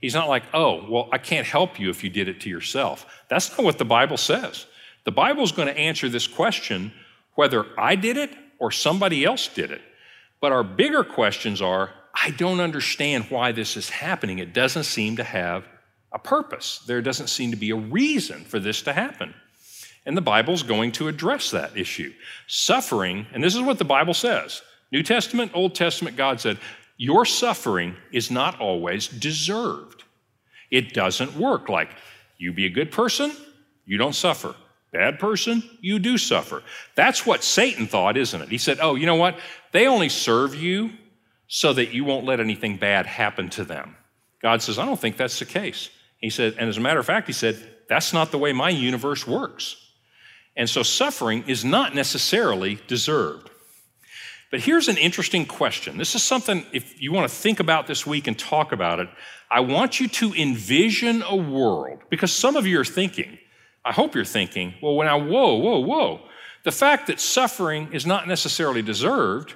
[0.01, 3.07] He's not like, oh, well, I can't help you if you did it to yourself.
[3.29, 4.67] That's not what the Bible says.
[5.05, 6.93] The Bible is going to answer this question
[7.35, 9.83] whether I did it or somebody else did it.
[10.41, 14.39] But our bigger questions are I don't understand why this is happening.
[14.39, 15.65] It doesn't seem to have
[16.13, 19.33] a purpose, there doesn't seem to be a reason for this to happen.
[20.07, 22.13] And the Bible's going to address that issue.
[22.47, 26.59] Suffering, and this is what the Bible says New Testament, Old Testament, God said,
[26.97, 30.05] Your suffering is not always deserved.
[30.71, 31.91] It doesn't work like
[32.39, 33.33] you be a good person,
[33.85, 34.55] you don't suffer.
[34.93, 36.65] Bad person, you do suffer.
[36.97, 38.49] That's what Satan thought, isn't it?
[38.49, 39.39] He said, Oh, you know what?
[39.71, 40.91] They only serve you
[41.47, 43.97] so that you won't let anything bad happen to them.
[44.43, 45.91] God says, I don't think that's the case.
[46.19, 47.57] He said, and as a matter of fact, he said,
[47.89, 49.77] that's not the way my universe works.
[50.57, 53.51] And so suffering is not necessarily deserved.
[54.51, 55.97] But here's an interesting question.
[55.97, 59.09] This is something, if you want to think about this week and talk about it,
[59.51, 63.39] I want you to envision a world, because some of you are thinking,
[63.85, 66.21] I hope you're thinking, well, when I, whoa, whoa, whoa,
[66.65, 69.55] the fact that suffering is not necessarily deserved,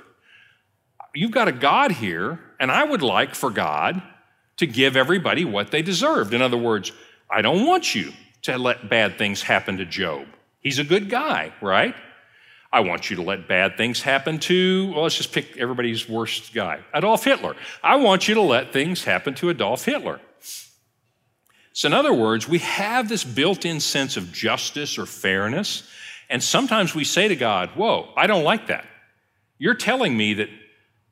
[1.14, 4.00] you've got a God here, and I would like for God
[4.56, 6.32] to give everybody what they deserved.
[6.32, 6.92] In other words,
[7.30, 10.26] I don't want you to let bad things happen to Job.
[10.64, 11.94] He's a good guy, right?
[12.72, 16.52] I want you to let bad things happen to, well, let's just pick everybody's worst
[16.52, 17.54] guy, Adolf Hitler.
[17.84, 20.20] I want you to let things happen to Adolf Hitler.
[21.72, 25.88] So, in other words, we have this built in sense of justice or fairness.
[26.30, 28.86] And sometimes we say to God, Whoa, I don't like that.
[29.58, 30.48] You're telling me that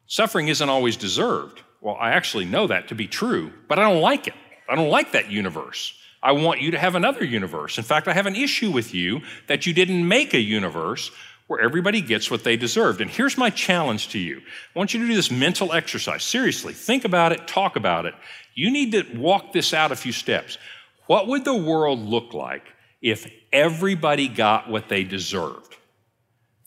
[0.07, 1.62] suffering isn't always deserved.
[1.81, 4.35] Well, I actually know that to be true, but I don't like it.
[4.69, 5.95] I don't like that universe.
[6.23, 7.79] I want you to have another universe.
[7.79, 11.11] In fact, I have an issue with you that you didn't make a universe
[11.49, 13.01] where everybody gets what they deserved.
[13.01, 16.23] And here's my challenge to you I want you to do this mental exercise.
[16.23, 18.15] Seriously, think about it, talk about it.
[18.55, 20.59] You need to walk this out a few steps.
[21.07, 22.65] What would the world look like
[23.01, 25.77] if everybody got what they deserved?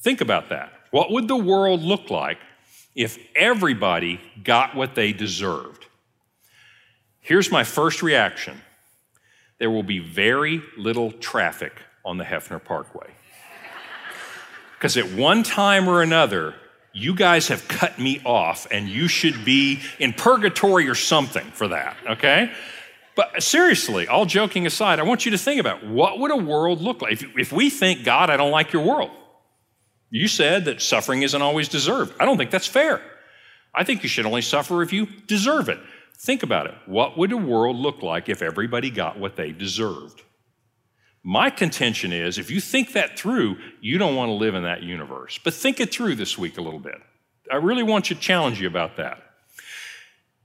[0.01, 0.71] Think about that.
[0.91, 2.37] What would the world look like
[2.93, 5.85] if everybody got what they deserved?
[7.21, 8.61] Here's my first reaction
[9.59, 13.11] there will be very little traffic on the Hefner Parkway.
[14.77, 16.55] Because at one time or another,
[16.93, 21.69] you guys have cut me off and you should be in purgatory or something for
[21.69, 22.51] that, okay?
[23.15, 26.81] But seriously, all joking aside, I want you to think about what would a world
[26.81, 29.11] look like if, if we think, God, I don't like your world.
[30.09, 32.13] You said that suffering isn't always deserved.
[32.19, 33.01] I don't think that's fair.
[33.73, 35.79] I think you should only suffer if you deserve it.
[36.17, 36.75] Think about it.
[36.85, 40.23] What would a world look like if everybody got what they deserved?
[41.23, 44.83] My contention is if you think that through, you don't want to live in that
[44.83, 45.39] universe.
[45.43, 47.01] But think it through this week a little bit.
[47.51, 49.21] I really want to challenge you about that.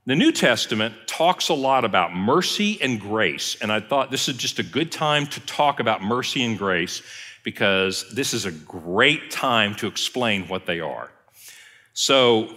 [0.07, 4.35] The New Testament talks a lot about mercy and grace, and I thought this is
[4.35, 7.03] just a good time to talk about mercy and grace
[7.43, 11.11] because this is a great time to explain what they are.
[11.93, 12.55] So,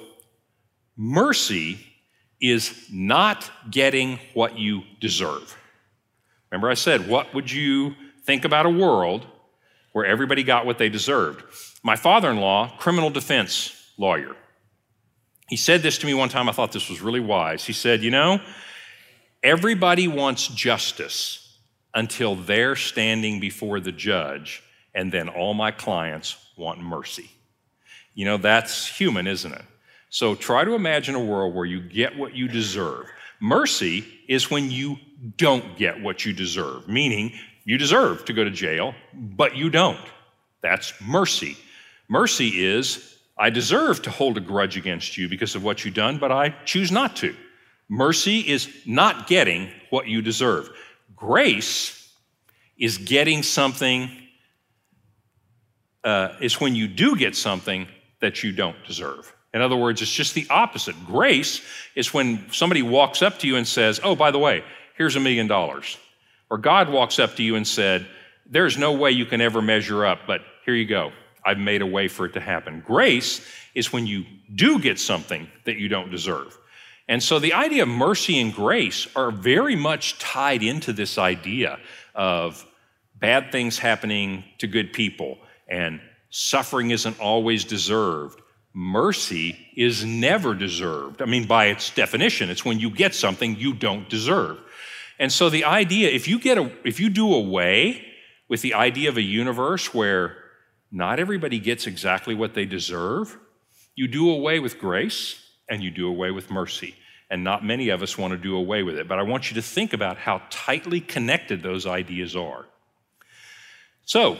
[0.96, 1.78] mercy
[2.40, 5.56] is not getting what you deserve.
[6.50, 7.94] Remember, I said, what would you
[8.24, 9.26] think about a world
[9.92, 11.42] where everybody got what they deserved?
[11.82, 14.36] My father in law, criminal defense lawyer,
[15.48, 16.48] he said this to me one time.
[16.48, 17.64] I thought this was really wise.
[17.64, 18.40] He said, You know,
[19.42, 21.58] everybody wants justice
[21.94, 24.62] until they're standing before the judge,
[24.94, 27.30] and then all my clients want mercy.
[28.14, 29.64] You know, that's human, isn't it?
[30.14, 33.10] So try to imagine a world where you get what you deserve.
[33.40, 34.96] Mercy is when you
[35.36, 37.32] don't get what you deserve, meaning
[37.64, 39.98] you deserve to go to jail, but you don't.
[40.60, 41.56] That's mercy.
[42.06, 46.18] Mercy is I deserve to hold a grudge against you because of what you've done,
[46.18, 47.34] but I choose not to.
[47.88, 50.70] Mercy is not getting what you deserve.
[51.16, 52.08] Grace
[52.78, 54.08] is getting something,
[56.04, 57.88] uh, is when you do get something
[58.20, 59.34] that you don't deserve.
[59.54, 60.96] In other words, it's just the opposite.
[61.06, 61.62] Grace
[61.94, 64.64] is when somebody walks up to you and says, Oh, by the way,
[64.98, 65.96] here's a million dollars.
[66.50, 68.06] Or God walks up to you and said,
[68.44, 71.12] There's no way you can ever measure up, but here you go.
[71.44, 72.82] I've made a way for it to happen.
[72.84, 76.58] Grace is when you do get something that you don't deserve.
[77.06, 81.78] And so the idea of mercy and grace are very much tied into this idea
[82.14, 82.64] of
[83.14, 85.38] bad things happening to good people
[85.68, 88.40] and suffering isn't always deserved.
[88.74, 91.22] Mercy is never deserved.
[91.22, 94.58] I mean, by its definition, it's when you get something you don't deserve.
[95.20, 98.04] And so the idea, if you get a, if you do away
[98.48, 100.36] with the idea of a universe where
[100.90, 103.38] not everybody gets exactly what they deserve,
[103.94, 106.96] you do away with grace and you do away with mercy.
[107.30, 109.06] And not many of us want to do away with it.
[109.06, 112.64] But I want you to think about how tightly connected those ideas are.
[114.04, 114.38] So,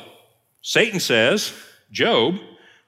[0.60, 1.52] Satan says,
[1.90, 2.38] Job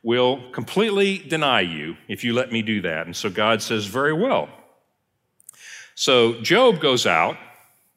[0.07, 3.07] will completely deny you if you let me do that.
[3.07, 4.49] And so God says, Very well.
[5.97, 7.37] So Job goes out,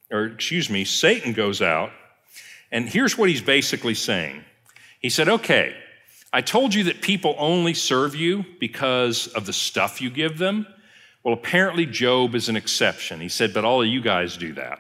[0.10, 1.92] or excuse me, Satan goes out,
[2.72, 4.44] and here's what he's basically saying.
[5.00, 5.76] He said, Okay,
[6.34, 10.66] I told you that people only serve you because of the stuff you give them.
[11.24, 13.20] Well, apparently Job is an exception.
[13.20, 14.80] He said, But all of you guys do that.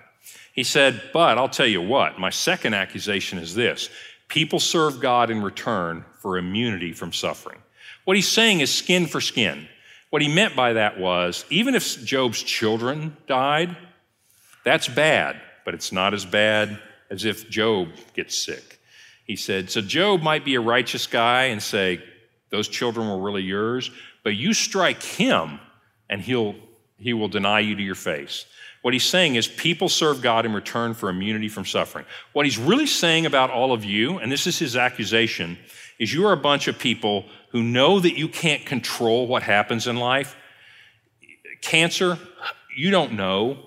[0.55, 3.91] He said, But I'll tell you what, my second accusation is this
[4.29, 7.59] people serve God in return for immunity from suffering.
[8.05, 9.67] What he's saying is skin for skin.
[10.09, 13.75] What he meant by that was even if Job's children died,
[14.63, 18.79] that's bad, but it's not as bad as if Job gets sick.
[19.25, 22.03] He said, So Job might be a righteous guy and say,
[22.49, 23.91] Those children were really yours,
[24.23, 25.59] but you strike him
[26.09, 26.55] and he'll,
[26.97, 28.45] he will deny you to your face.
[28.81, 32.05] What he's saying is people serve God in return for immunity from suffering.
[32.31, 35.57] What he's really saying about all of you, and this is his accusation,
[35.99, 39.85] is you are a bunch of people who know that you can't control what happens
[39.85, 40.35] in life.
[41.61, 42.17] Cancer,
[42.75, 43.57] you don't know.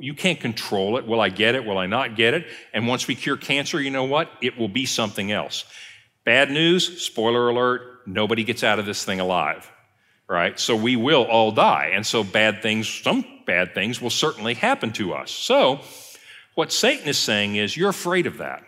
[0.00, 1.06] You can't control it.
[1.06, 1.64] Will I get it?
[1.64, 2.46] Will I not get it?
[2.74, 4.30] And once we cure cancer, you know what?
[4.42, 5.64] It will be something else.
[6.24, 9.70] Bad news, spoiler alert, nobody gets out of this thing alive
[10.28, 10.58] right?
[10.58, 11.90] So we will all die.
[11.94, 15.30] And so bad things, some bad things will certainly happen to us.
[15.30, 15.80] So
[16.54, 18.62] what Satan is saying is you're afraid of that.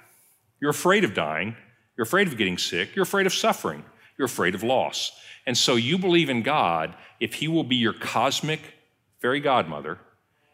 [0.61, 1.57] You're afraid of dying.
[1.97, 2.95] You're afraid of getting sick.
[2.95, 3.85] You're afraid of suffering.
[4.19, 5.13] You're afraid of loss.
[5.47, 8.61] And so you believe in God if He will be your cosmic
[9.21, 9.99] fairy godmother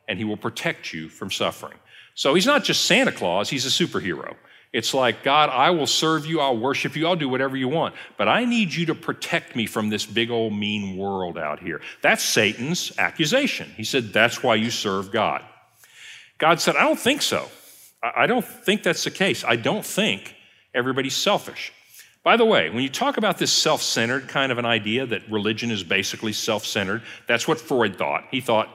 [0.06, 1.78] and He will protect you from suffering.
[2.14, 4.34] So He's not just Santa Claus, He's a superhero.
[4.72, 7.94] It's like, God, I will serve you, I'll worship you, I'll do whatever you want,
[8.16, 11.82] but I need you to protect me from this big old mean world out here.
[12.00, 13.70] That's Satan's accusation.
[13.76, 15.42] He said, That's why you serve God.
[16.38, 17.48] God said, I don't think so.
[18.02, 19.44] I don't think that's the case.
[19.44, 20.34] I don't think
[20.74, 21.72] everybody's selfish.
[22.24, 25.30] By the way, when you talk about this self centered kind of an idea that
[25.30, 28.24] religion is basically self centered, that's what Freud thought.
[28.30, 28.68] He thought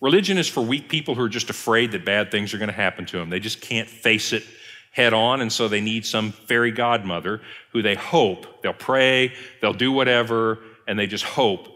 [0.00, 2.74] religion is for weak people who are just afraid that bad things are going to
[2.74, 3.28] happen to them.
[3.28, 4.44] They just can't face it
[4.92, 7.40] head on, and so they need some fairy godmother
[7.72, 11.68] who they hope they'll pray, they'll do whatever, and they just hope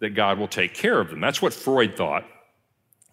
[0.00, 1.20] that God will take care of them.
[1.20, 2.24] That's what Freud thought.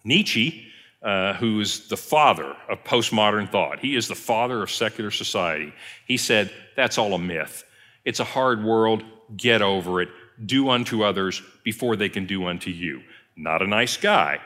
[0.04, 0.66] Nietzsche,
[1.02, 5.72] uh, who's the father of postmodern thought, he is the father of secular society.
[6.06, 7.64] He said, That's all a myth.
[8.04, 9.04] It's a hard world.
[9.36, 10.08] Get over it.
[10.44, 13.02] Do unto others before they can do unto you.
[13.36, 14.40] Not a nice guy,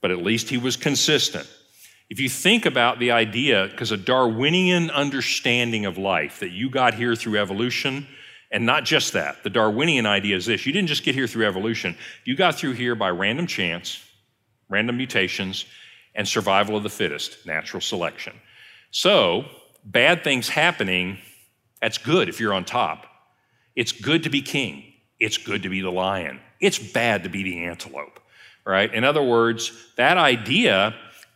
[0.00, 1.48] but at least he was consistent.
[2.10, 6.94] If you think about the idea, because a Darwinian understanding of life, that you got
[6.94, 8.06] here through evolution,
[8.50, 11.46] and not just that, the Darwinian idea is this you didn't just get here through
[11.46, 14.00] evolution, you got through here by random chance,
[14.68, 15.64] random mutations,
[16.14, 18.34] and survival of the fittest, natural selection.
[18.90, 19.46] So,
[19.84, 21.18] bad things happening,
[21.80, 23.06] that's good if you're on top.
[23.74, 24.84] It's good to be king,
[25.18, 28.20] it's good to be the lion, it's bad to be the antelope,
[28.64, 28.92] right?
[28.92, 30.94] In other words, that idea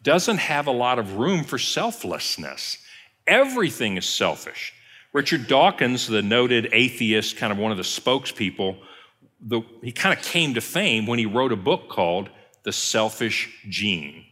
[0.09, 2.79] doesn't have a lot of room for selflessness.
[3.27, 4.73] Everything is selfish.
[5.13, 8.79] Richard Dawkins, the noted atheist, kind of one of the spokespeople,
[9.39, 12.31] the, he kind of came to fame when he wrote a book called
[12.63, 14.25] The Selfish Gene.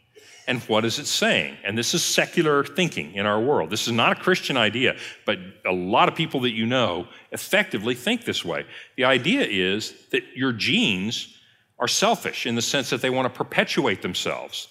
[0.46, 1.58] And what is it saying?
[1.62, 3.68] And this is secular thinking in our world.
[3.68, 7.94] This is not a Christian idea, but a lot of people that you know effectively
[7.94, 8.64] think this way.
[8.96, 11.36] The idea is that your genes
[11.78, 14.68] are selfish in the sense that they want to perpetuate themselves.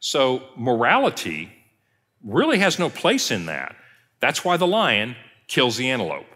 [0.00, 1.52] So morality
[2.24, 3.76] really has no place in that.
[4.18, 6.26] That's why the lion kills the antelope.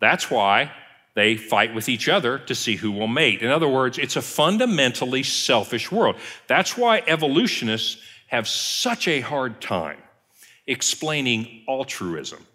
[0.00, 0.70] That's why
[1.14, 3.42] they fight with each other to see who will mate.
[3.42, 6.16] In other words, it's a fundamentally selfish world.
[6.46, 9.98] That's why evolutionists have such a hard time
[10.66, 12.46] explaining altruism.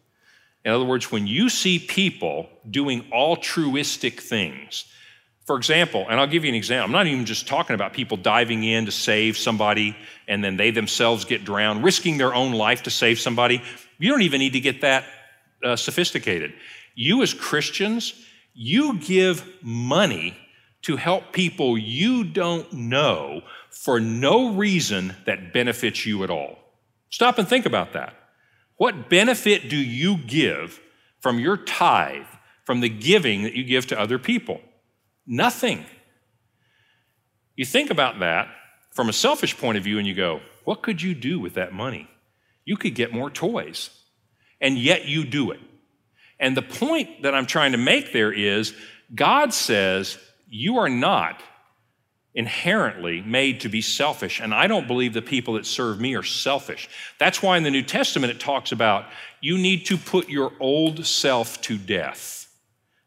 [0.63, 4.85] In other words, when you see people doing altruistic things,
[5.45, 8.17] For example, and I'll give you an example, I'm not even just talking about people
[8.17, 9.95] diving in to save somebody
[10.27, 13.61] and then they themselves get drowned, risking their own life to save somebody.
[13.99, 15.05] You don't even need to get that
[15.63, 16.53] uh, sophisticated.
[16.95, 18.25] You, as Christians,
[18.55, 20.35] you give money
[20.83, 26.57] to help people you don't know for no reason that benefits you at all.
[27.11, 28.15] Stop and think about that.
[28.77, 30.79] What benefit do you give
[31.19, 32.25] from your tithe,
[32.63, 34.61] from the giving that you give to other people?
[35.27, 35.85] Nothing.
[37.55, 38.47] You think about that
[38.91, 41.73] from a selfish point of view and you go, what could you do with that
[41.73, 42.09] money?
[42.65, 43.91] You could get more toys,
[44.59, 45.59] and yet you do it.
[46.39, 48.73] And the point that I'm trying to make there is
[49.13, 50.17] God says,
[50.49, 51.41] You are not
[52.33, 54.41] inherently made to be selfish.
[54.41, 56.89] And I don't believe the people that serve me are selfish.
[57.17, 59.05] That's why in the New Testament it talks about
[59.39, 62.51] you need to put your old self to death.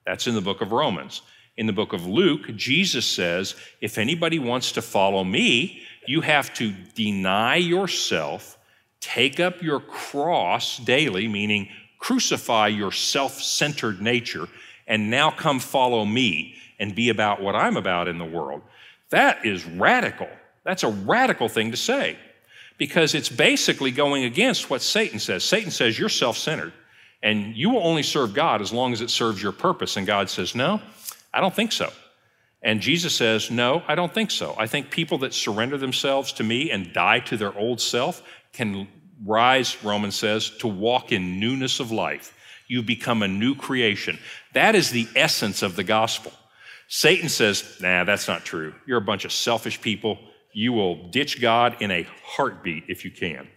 [0.06, 1.20] That's in the book of Romans.
[1.58, 6.54] In the book of Luke, Jesus says, If anybody wants to follow me, you have
[6.54, 8.56] to deny yourself,
[9.00, 14.48] take up your cross daily, meaning crucify your self centered nature,
[14.86, 18.62] and now come follow me and be about what I'm about in the world.
[19.10, 20.28] That is radical.
[20.62, 22.16] That's a radical thing to say
[22.76, 25.42] because it's basically going against what Satan says.
[25.42, 26.72] Satan says you're self centered
[27.20, 29.96] and you will only serve God as long as it serves your purpose.
[29.96, 30.80] And God says, No,
[31.32, 31.90] I don't think so.
[32.62, 34.54] And Jesus says, No, I don't think so.
[34.58, 38.22] I think people that surrender themselves to me and die to their old self
[38.52, 38.88] can
[39.24, 42.34] rise, Romans says, to walk in newness of life.
[42.66, 44.18] You become a new creation.
[44.52, 46.32] That is the essence of the gospel.
[46.88, 48.74] Satan says, nah, that's not true.
[48.86, 50.18] You're a bunch of selfish people.
[50.52, 53.48] You will ditch God in a heartbeat if you can.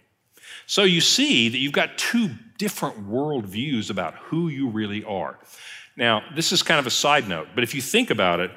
[0.66, 5.38] So you see that you've got two different worldviews about who you really are.
[5.96, 8.50] Now, this is kind of a side note, but if you think about it,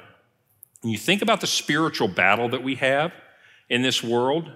[0.82, 3.12] and you think about the spiritual battle that we have
[3.68, 4.50] in this world,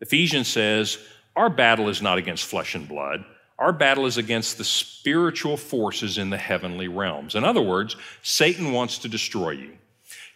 [0.00, 0.98] Ephesians says,
[1.36, 3.24] our battle is not against flesh and blood.
[3.58, 7.34] Our battle is against the spiritual forces in the heavenly realms.
[7.34, 9.72] In other words, Satan wants to destroy you.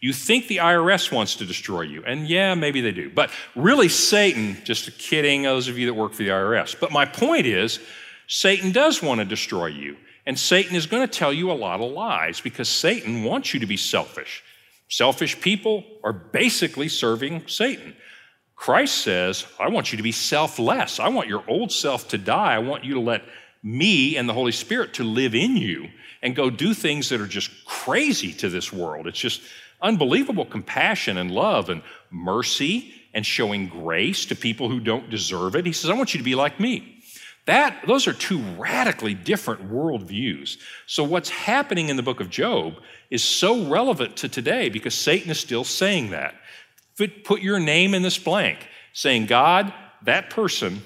[0.01, 3.11] You think the IRS wants to destroy you, and yeah, maybe they do.
[3.11, 6.79] But really, Satan, just kidding, those of you that work for the IRS.
[6.79, 7.81] But my point is,
[8.29, 9.97] Satan does want to destroy you.
[10.27, 13.61] And Satan is going to tell you a lot of lies because Satan wants you
[13.61, 14.43] to be selfish.
[14.89, 17.97] Selfish people are basically serving Satan.
[18.57, 20.99] Christ says, I want you to be selfless.
[20.99, 22.55] I want your old self to die.
[22.55, 23.23] I want you to let
[23.63, 25.89] me and the Holy Spirit to live in you
[26.23, 29.07] and go do things that are just crazy to this world.
[29.07, 29.43] It's just
[29.83, 35.67] unbelievable compassion and love and mercy and showing grace to people who don't deserve it.
[35.67, 36.96] He says, I want you to be like me.
[37.47, 40.59] That, those are two radically different worldviews.
[40.87, 42.75] So, what's happening in the book of Job
[43.09, 46.35] is so relevant to today because Satan is still saying that
[47.25, 49.73] put your name in this blank, saying, God,
[50.03, 50.83] that person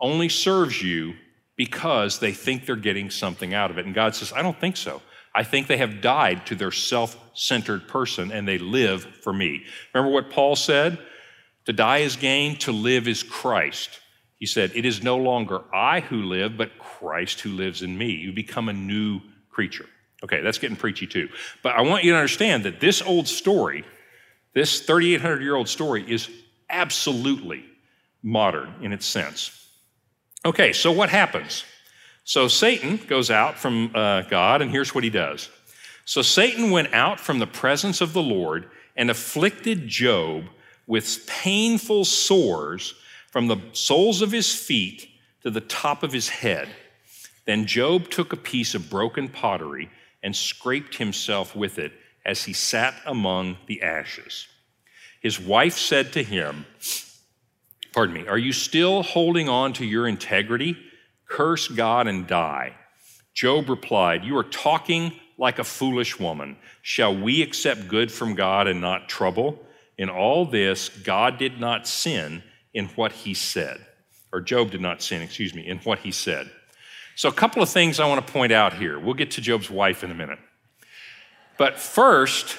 [0.00, 1.14] only serves you
[1.56, 3.86] because they think they're getting something out of it.
[3.86, 5.00] And God says, I don't think so.
[5.34, 9.64] I think they have died to their self centered person and they live for me.
[9.92, 10.98] Remember what Paul said?
[11.66, 14.00] To die is gain, to live is Christ.
[14.44, 18.10] He said, It is no longer I who live, but Christ who lives in me.
[18.10, 19.86] You become a new creature.
[20.22, 21.30] Okay, that's getting preachy too.
[21.62, 23.86] But I want you to understand that this old story
[24.52, 26.28] this 3,800 year old story is
[26.68, 27.64] absolutely
[28.22, 29.66] modern in its sense.
[30.44, 31.64] Okay, so what happens?
[32.24, 35.48] So Satan goes out from uh, God, and here's what he does.
[36.04, 40.44] So Satan went out from the presence of the Lord and afflicted Job
[40.86, 42.94] with painful sores
[43.34, 45.08] from the soles of his feet
[45.42, 46.68] to the top of his head.
[47.46, 49.90] Then Job took a piece of broken pottery
[50.22, 51.90] and scraped himself with it
[52.24, 54.46] as he sat among the ashes.
[55.20, 56.64] His wife said to him,
[57.92, 60.76] Pardon me, are you still holding on to your integrity?
[61.26, 62.76] Curse God and die.
[63.34, 66.56] Job replied, You are talking like a foolish woman.
[66.82, 69.58] Shall we accept good from God and not trouble?
[69.98, 73.86] In all this, God did not sin in what he said.
[74.32, 76.50] Or Job did not sin, excuse me, in what he said.
[77.16, 78.98] So, a couple of things I want to point out here.
[78.98, 80.40] We'll get to Job's wife in a minute.
[81.56, 82.58] But first,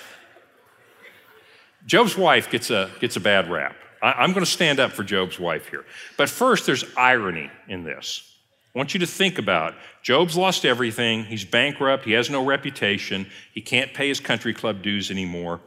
[1.85, 3.75] Job's wife gets a, gets a bad rap.
[4.01, 5.83] I, am going to stand up for Job's wife here.
[6.17, 8.31] But first, there's irony in this.
[8.73, 11.25] I want you to think about Job's lost everything.
[11.25, 12.05] He's bankrupt.
[12.05, 13.27] He has no reputation.
[13.53, 15.59] He can't pay his country club dues anymore.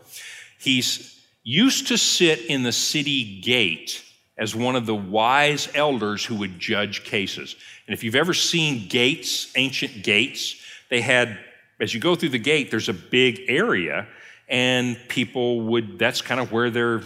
[0.59, 4.03] He's used to sit in the city gate
[4.39, 7.57] as one of the wise elders who would judge cases.
[7.87, 10.57] And if you've ever seen gates, ancient gates,
[10.91, 11.39] they had,
[11.81, 14.07] as you go through the gate, there's a big area
[14.49, 17.03] and people would, that's kind of where their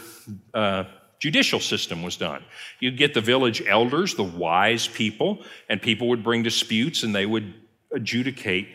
[0.55, 0.85] uh,
[1.19, 2.43] judicial system was done.
[2.79, 7.27] You'd get the village elders, the wise people, and people would bring disputes and they
[7.27, 7.55] would
[7.93, 8.69] adjudicate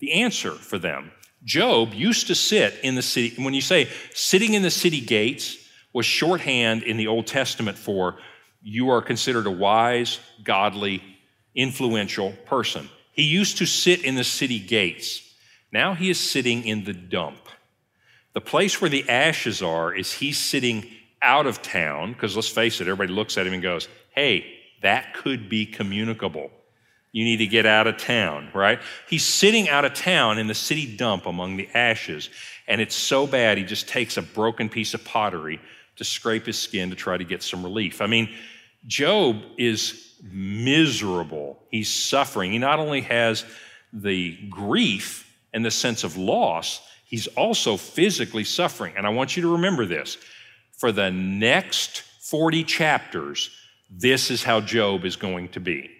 [0.00, 1.12] the answer for them.
[1.44, 3.42] Job used to sit in the city.
[3.42, 5.56] When you say sitting in the city gates,
[5.92, 8.16] was shorthand in the Old Testament for
[8.62, 11.02] you are considered a wise, godly,
[11.54, 12.88] influential person.
[13.12, 15.22] He used to sit in the city gates.
[15.72, 17.48] Now he is sitting in the dump.
[18.32, 20.86] The place where the ashes are is he's sitting
[21.22, 24.44] out of town, because let's face it, everybody looks at him and goes, hey,
[24.82, 26.50] that could be communicable.
[27.12, 28.80] You need to get out of town, right?
[29.08, 32.30] He's sitting out of town in the city dump among the ashes,
[32.68, 35.60] and it's so bad he just takes a broken piece of pottery
[36.00, 38.00] to scrape his skin to try to get some relief.
[38.00, 38.30] I mean,
[38.86, 41.62] Job is miserable.
[41.70, 42.52] He's suffering.
[42.52, 43.44] He not only has
[43.92, 48.94] the grief and the sense of loss, he's also physically suffering.
[48.96, 50.16] And I want you to remember this
[50.72, 53.50] for the next 40 chapters,
[53.90, 55.90] this is how Job is going to be.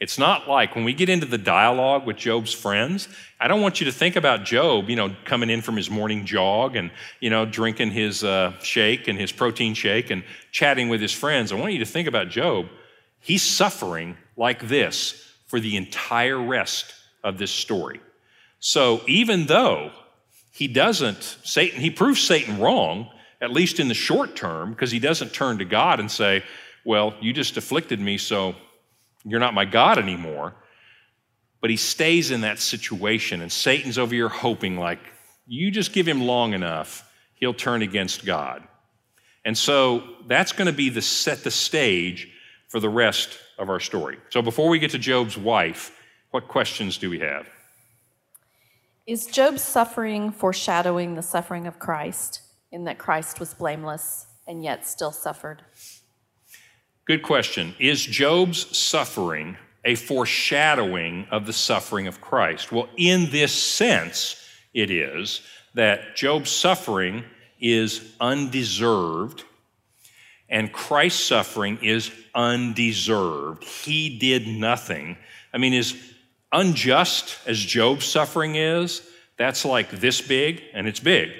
[0.00, 3.08] It's not like when we get into the dialogue with Job's friends,
[3.40, 6.26] I don't want you to think about Job, you know, coming in from his morning
[6.26, 6.90] jog and,
[7.20, 11.52] you know, drinking his uh, shake and his protein shake and chatting with his friends.
[11.52, 12.66] I want you to think about Job.
[13.20, 16.92] He's suffering like this for the entire rest
[17.22, 18.00] of this story.
[18.58, 19.92] So even though
[20.50, 24.98] he doesn't, Satan, he proves Satan wrong, at least in the short term, because he
[24.98, 26.42] doesn't turn to God and say,
[26.84, 28.54] Well, you just afflicted me, so
[29.24, 30.54] you're not my God anymore.
[31.60, 35.00] But he stays in that situation, and Satan's over here hoping, like,
[35.46, 38.62] you just give him long enough, he'll turn against God.
[39.44, 42.28] And so that's going to be the set the stage
[42.68, 44.18] for the rest of our story.
[44.30, 45.96] So before we get to Job's wife,
[46.30, 47.48] what questions do we have?
[49.06, 52.40] Is Job's suffering foreshadowing the suffering of Christ
[52.72, 55.62] in that Christ was blameless and yet still suffered?
[57.06, 57.74] Good question.
[57.78, 62.72] Is Job's suffering a foreshadowing of the suffering of Christ?
[62.72, 64.42] Well, in this sense,
[64.72, 65.42] it is
[65.74, 67.24] that Job's suffering
[67.60, 69.44] is undeserved
[70.48, 73.64] and Christ's suffering is undeserved.
[73.64, 75.16] He did nothing.
[75.52, 75.94] I mean, as
[76.52, 79.02] unjust as Job's suffering is,
[79.36, 81.32] that's like this big, and it's big.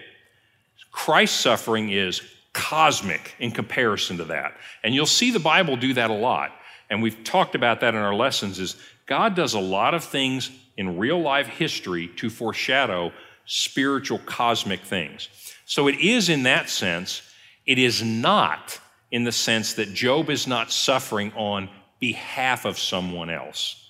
[0.90, 2.22] Christ's suffering is
[2.54, 4.56] cosmic in comparison to that.
[4.82, 6.52] And you'll see the Bible do that a lot.
[6.88, 8.76] And we've talked about that in our lessons is
[9.06, 13.12] God does a lot of things in real life history to foreshadow
[13.44, 15.28] spiritual cosmic things.
[15.66, 17.22] So it is in that sense,
[17.66, 18.80] it is not
[19.10, 21.68] in the sense that Job is not suffering on
[22.00, 23.80] behalf of someone else.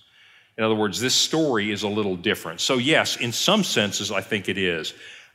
[0.56, 2.60] In other words, this story is a little different.
[2.60, 4.94] So, yes, in some senses, I think it is.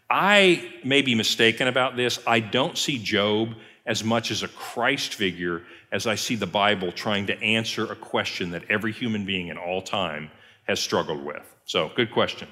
[0.09, 2.19] I may be mistaken about this.
[2.25, 3.55] I don't see Job
[3.85, 7.95] as much as a Christ figure as I see the Bible trying to answer a
[7.95, 10.31] question that every human being in all time
[10.67, 11.43] has struggled with.
[11.65, 12.47] So, good question.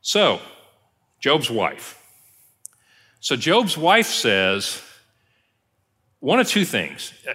[0.00, 0.40] So,
[1.20, 2.02] Job's wife.
[3.20, 4.82] So, Job's wife says
[6.20, 7.12] one of two things.
[7.28, 7.34] Uh,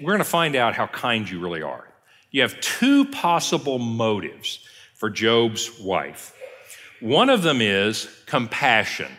[0.00, 1.88] we're going to find out how kind you really are.
[2.30, 4.60] You have two possible motives
[4.94, 6.34] for Job's wife.
[7.02, 9.10] One of them is compassion.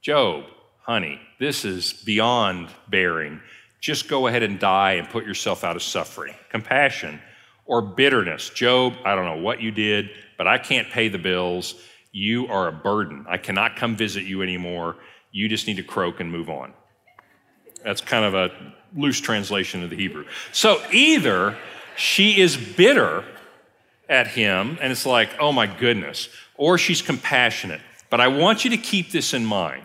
[0.00, 0.44] Job,
[0.80, 3.42] honey, this is beyond bearing.
[3.82, 6.34] Just go ahead and die and put yourself out of suffering.
[6.48, 7.20] Compassion
[7.66, 8.48] or bitterness.
[8.48, 10.08] Job, I don't know what you did,
[10.38, 11.74] but I can't pay the bills.
[12.12, 13.26] You are a burden.
[13.28, 14.96] I cannot come visit you anymore.
[15.30, 16.72] You just need to croak and move on.
[17.84, 18.50] That's kind of a
[18.96, 20.24] loose translation of the Hebrew.
[20.52, 21.58] So either
[21.94, 23.22] she is bitter
[24.08, 27.80] at him, and it's like, oh my goodness, or she's compassionate.
[28.10, 29.84] But I want you to keep this in mind.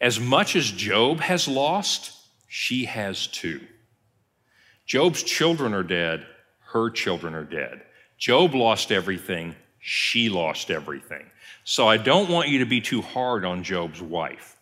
[0.00, 2.12] As much as Job has lost,
[2.48, 3.60] she has too.
[4.84, 6.26] Job's children are dead,
[6.72, 7.82] her children are dead.
[8.18, 11.24] Job lost everything, she lost everything.
[11.64, 14.56] So I don't want you to be too hard on Job's wife.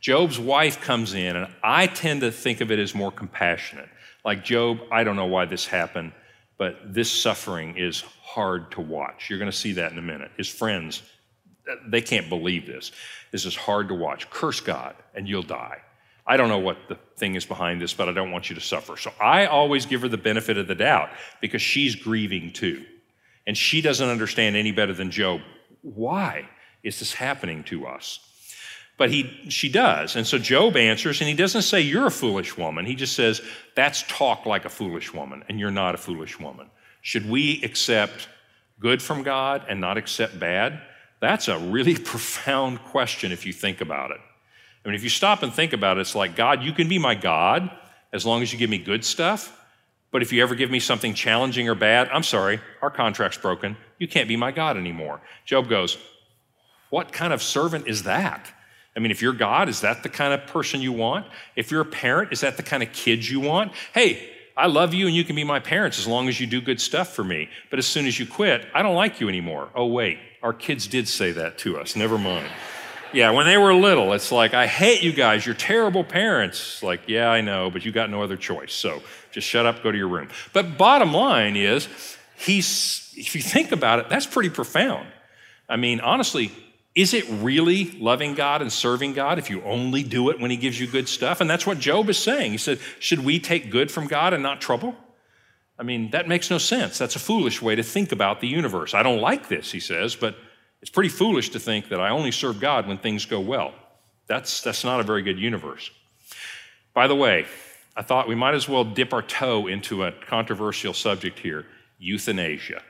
[0.00, 3.88] Job's wife comes in, and I tend to think of it as more compassionate.
[4.24, 6.12] Like, Job, I don't know why this happened,
[6.58, 9.30] but this suffering is hard to watch.
[9.30, 10.32] You're going to see that in a minute.
[10.36, 11.02] His friends,
[11.70, 12.92] uh, they can't believe this.
[13.30, 14.28] This is hard to watch.
[14.28, 15.78] Curse God and you'll die.
[16.26, 18.60] I don't know what the thing is behind this, but I don't want you to
[18.60, 18.98] suffer.
[18.98, 21.08] So I always give her the benefit of the doubt
[21.40, 22.84] because she's grieving too.
[23.46, 25.40] And she doesn't understand any better than Job.
[25.80, 26.46] Why
[26.82, 28.20] is this happening to us?
[28.98, 30.16] But he, she does.
[30.16, 32.84] And so Job answers, and he doesn't say, You're a foolish woman.
[32.84, 33.40] He just says,
[33.74, 36.68] That's talk like a foolish woman, and you're not a foolish woman.
[37.00, 38.28] Should we accept
[38.80, 40.82] good from God and not accept bad?
[41.20, 44.20] That's a really profound question if you think about it.
[44.84, 46.98] I mean, if you stop and think about it, it's like, God, you can be
[46.98, 47.70] my God
[48.12, 49.54] as long as you give me good stuff.
[50.10, 53.76] But if you ever give me something challenging or bad, I'm sorry, our contract's broken.
[53.98, 55.20] You can't be my God anymore.
[55.44, 55.98] Job goes,
[56.90, 58.52] What kind of servant is that?
[58.98, 61.24] I mean, if you're God, is that the kind of person you want?
[61.54, 63.70] If you're a parent, is that the kind of kids you want?
[63.94, 66.60] Hey, I love you and you can be my parents as long as you do
[66.60, 67.48] good stuff for me.
[67.70, 69.68] But as soon as you quit, I don't like you anymore.
[69.72, 71.94] Oh, wait, our kids did say that to us.
[71.94, 72.50] Never mind.
[73.12, 75.46] Yeah, when they were little, it's like, I hate you guys.
[75.46, 76.82] You're terrible parents.
[76.82, 78.72] Like, yeah, I know, but you got no other choice.
[78.72, 80.28] So just shut up, go to your room.
[80.52, 81.86] But bottom line is,
[82.36, 85.06] he's, if you think about it, that's pretty profound.
[85.68, 86.50] I mean, honestly,
[86.94, 90.56] is it really loving God and serving God if you only do it when He
[90.56, 91.40] gives you good stuff?
[91.40, 92.52] And that's what Job is saying.
[92.52, 94.96] He said, Should we take good from God and not trouble?
[95.78, 96.98] I mean, that makes no sense.
[96.98, 98.94] That's a foolish way to think about the universe.
[98.94, 100.36] I don't like this, he says, but
[100.80, 103.72] it's pretty foolish to think that I only serve God when things go well.
[104.26, 105.90] That's, that's not a very good universe.
[106.94, 107.46] By the way,
[107.96, 111.64] I thought we might as well dip our toe into a controversial subject here
[111.98, 112.82] euthanasia.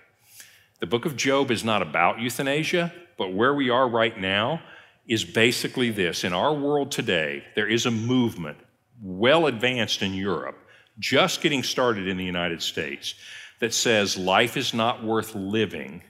[0.80, 4.62] The book of Job is not about euthanasia, but where we are right now
[5.06, 6.24] is basically this.
[6.24, 8.58] In our world today, there is a movement
[9.02, 10.56] well advanced in Europe,
[10.98, 13.14] just getting started in the United States,
[13.60, 16.02] that says life is not worth living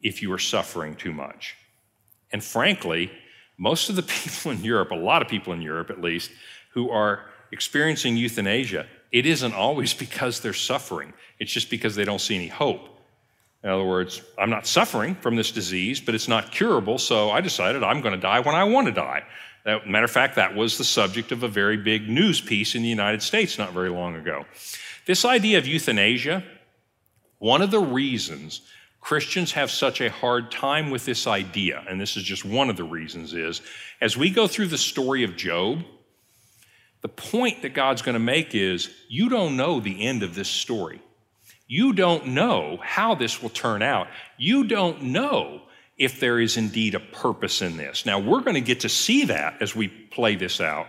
[0.00, 1.56] if you are suffering too much.
[2.32, 3.10] And frankly,
[3.58, 6.30] most of the people in Europe, a lot of people in Europe at least,
[6.72, 12.20] who are experiencing euthanasia, it isn't always because they're suffering, it's just because they don't
[12.20, 12.88] see any hope.
[13.64, 17.40] In other words, I'm not suffering from this disease, but it's not curable, so I
[17.40, 19.24] decided I'm going to die when I want to die.
[19.64, 22.82] That, matter of fact, that was the subject of a very big news piece in
[22.82, 24.44] the United States not very long ago.
[25.06, 26.44] This idea of euthanasia,
[27.38, 28.62] one of the reasons
[29.00, 32.76] Christians have such a hard time with this idea, and this is just one of
[32.76, 33.62] the reasons, is
[34.00, 35.82] as we go through the story of Job,
[37.00, 40.48] the point that God's going to make is you don't know the end of this
[40.48, 41.00] story.
[41.68, 44.08] You don't know how this will turn out.
[44.38, 45.60] You don't know
[45.98, 48.06] if there is indeed a purpose in this.
[48.06, 50.86] Now, we're going to get to see that as we play this out.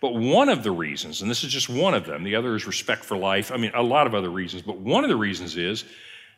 [0.00, 2.66] But one of the reasons, and this is just one of them, the other is
[2.66, 3.50] respect for life.
[3.50, 5.84] I mean, a lot of other reasons, but one of the reasons is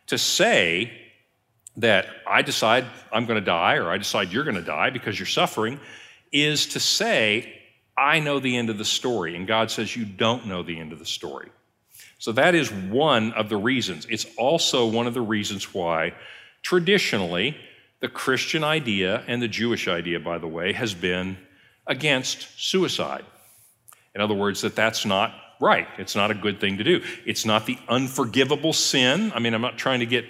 [0.07, 0.93] to say
[1.77, 5.19] that I decide I'm going to die or I decide you're going to die because
[5.19, 5.81] you're suffering
[6.33, 7.61] is to say,
[7.97, 9.37] I know the end of the story.
[9.37, 11.51] And God says, You don't know the end of the story.
[12.21, 14.07] So that is one of the reasons.
[14.11, 16.13] It's also one of the reasons why
[16.63, 17.57] traditionally
[18.01, 21.39] the Christian idea and the Jewish idea, by the way, has been
[21.87, 23.25] against suicide.
[24.15, 25.89] In other words, that that's not right.
[25.97, 27.03] It's not a good thing to do.
[27.25, 29.33] It's not the unforgivable sin.
[29.35, 30.27] I mean, I'm not trying to get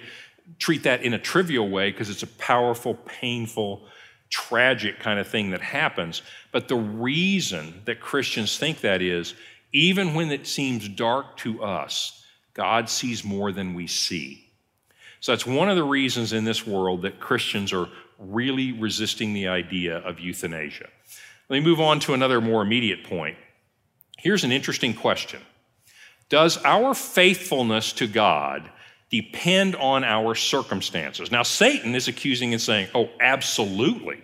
[0.59, 3.81] treat that in a trivial way because it's a powerful, painful,
[4.29, 6.21] tragic kind of thing that happens.
[6.53, 9.35] But the reason that Christians think that is,
[9.73, 14.45] even when it seems dark to us, God sees more than we see.
[15.19, 19.47] So that's one of the reasons in this world that Christians are really resisting the
[19.47, 20.89] idea of euthanasia.
[21.49, 23.37] Let me move on to another more immediate point.
[24.17, 25.41] Here's an interesting question
[26.29, 28.69] Does our faithfulness to God
[29.11, 31.31] depend on our circumstances.
[31.31, 34.23] Now, Satan is accusing and saying, oh, absolutely.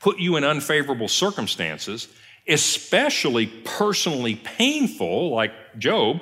[0.00, 2.08] Put you in unfavorable circumstances,
[2.48, 6.20] especially personally painful, like Job,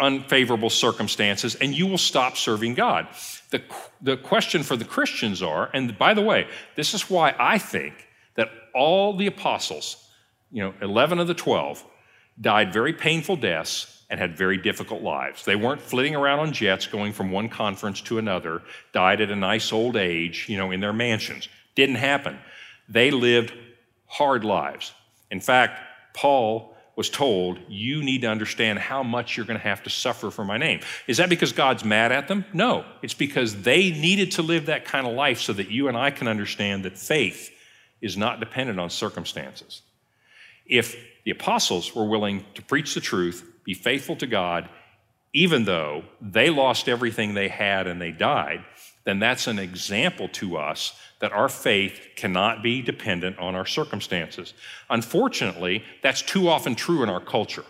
[0.00, 3.06] unfavorable circumstances, and you will stop serving God.
[3.50, 3.62] The,
[4.00, 7.94] the question for the Christians are, and by the way, this is why I think
[8.34, 10.08] that all the apostles,
[10.50, 11.84] you know, 11 of the 12,
[12.40, 15.44] died very painful deaths and had very difficult lives.
[15.44, 19.36] They weren't flitting around on jets going from one conference to another, died at a
[19.36, 21.48] nice old age, you know, in their mansions.
[21.74, 22.38] Didn't happen.
[22.88, 23.54] They lived
[24.06, 24.92] hard lives.
[25.32, 25.80] In fact,
[26.12, 30.30] Paul was told, You need to understand how much you're going to have to suffer
[30.30, 30.80] for my name.
[31.08, 32.44] Is that because God's mad at them?
[32.52, 32.84] No.
[33.00, 36.10] It's because they needed to live that kind of life so that you and I
[36.10, 37.50] can understand that faith
[38.02, 39.80] is not dependent on circumstances.
[40.66, 44.68] If the apostles were willing to preach the truth, be faithful to God,
[45.32, 48.64] even though they lost everything they had and they died,
[49.04, 54.54] then that's an example to us that our faith cannot be dependent on our circumstances.
[54.90, 57.64] Unfortunately, that's too often true in our culture.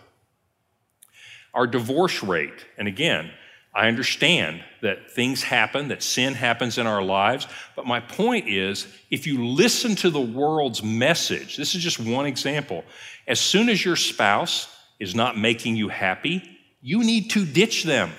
[1.54, 3.30] Our divorce rate, and again,
[3.74, 8.86] I understand that things happen, that sin happens in our lives, but my point is
[9.10, 12.84] if you listen to the world's message, this is just one example.
[13.26, 14.68] As soon as your spouse
[15.00, 16.42] is not making you happy,
[16.82, 18.12] you need to ditch them.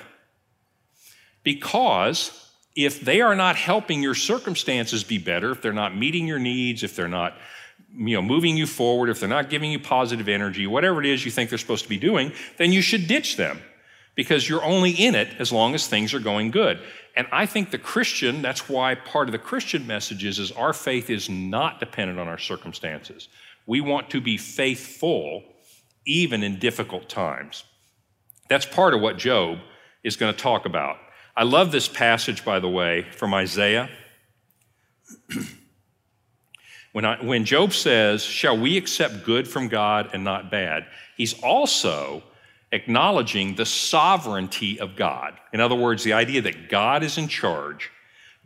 [1.44, 6.40] Because if they are not helping your circumstances be better, if they're not meeting your
[6.40, 7.38] needs, if they're not
[7.96, 11.24] you know, moving you forward, if they're not giving you positive energy, whatever it is
[11.24, 13.62] you think they're supposed to be doing, then you should ditch them
[14.16, 16.80] because you're only in it as long as things are going good.
[17.16, 20.74] And I think the Christian, that's why part of the Christian message is, is our
[20.74, 23.28] faith is not dependent on our circumstances.
[23.68, 25.44] We want to be faithful
[26.06, 27.64] even in difficult times.
[28.50, 29.60] That's part of what Job
[30.04, 30.98] is going to talk about.
[31.36, 33.90] I love this passage, by the way, from Isaiah.
[36.94, 40.86] when, I, when Job says, Shall we accept good from God and not bad?
[41.18, 42.24] He's also
[42.72, 45.34] acknowledging the sovereignty of God.
[45.54, 47.92] In other words, the idea that God is in charge,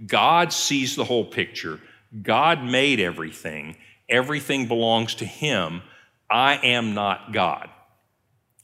[0.06, 1.80] God sees the whole picture,
[2.22, 3.76] God made everything,
[4.08, 5.82] everything belongs to Him.
[6.30, 7.70] I am not God.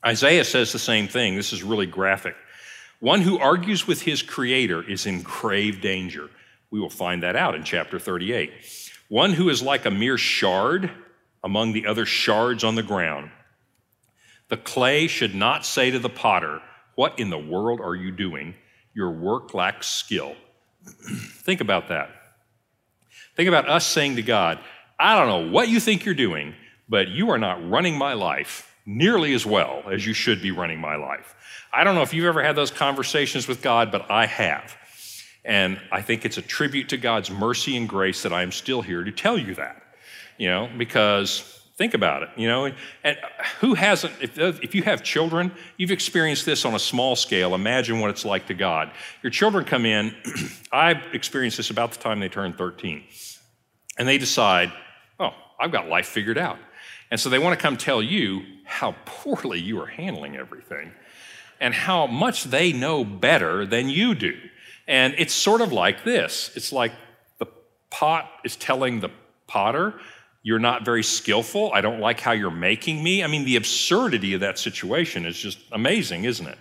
[0.05, 1.35] Isaiah says the same thing.
[1.35, 2.35] This is really graphic.
[3.03, 6.29] One who argues with his creator is in grave danger.
[6.71, 8.53] We will find that out in chapter 38.
[9.09, 10.89] One who is like a mere shard
[11.43, 13.29] among the other shards on the ground.
[14.47, 16.61] The clay should not say to the potter,
[16.95, 18.55] What in the world are you doing?
[18.93, 20.37] Your work lacks skill.
[21.43, 22.09] Think about that.
[23.35, 24.59] Think about us saying to God,
[24.97, 26.55] I don't know what you think you're doing,
[26.87, 30.79] but you are not running my life nearly as well as you should be running
[30.79, 31.35] my life.
[31.73, 34.77] I don't know if you've ever had those conversations with God, but I have.
[35.43, 38.81] And I think it's a tribute to God's mercy and grace that I am still
[38.81, 39.81] here to tell you that.
[40.37, 42.71] You know, because think about it, you know,
[43.03, 43.17] and
[43.59, 47.55] who hasn't, if, if you have children, you've experienced this on a small scale.
[47.55, 48.91] Imagine what it's like to God.
[49.21, 50.15] Your children come in,
[50.71, 53.03] I experienced this about the time they turn 13,
[53.97, 54.71] and they decide,
[55.19, 56.57] oh, I've got life figured out.
[57.09, 60.91] And so they want to come tell you how poorly you are handling everything
[61.59, 64.37] and how much they know better than you do.
[64.87, 66.91] And it's sort of like this it's like
[67.39, 67.47] the
[67.89, 69.09] pot is telling the
[69.47, 69.93] potter,
[70.41, 71.71] You're not very skillful.
[71.73, 73.23] I don't like how you're making me.
[73.23, 76.57] I mean, the absurdity of that situation is just amazing, isn't it?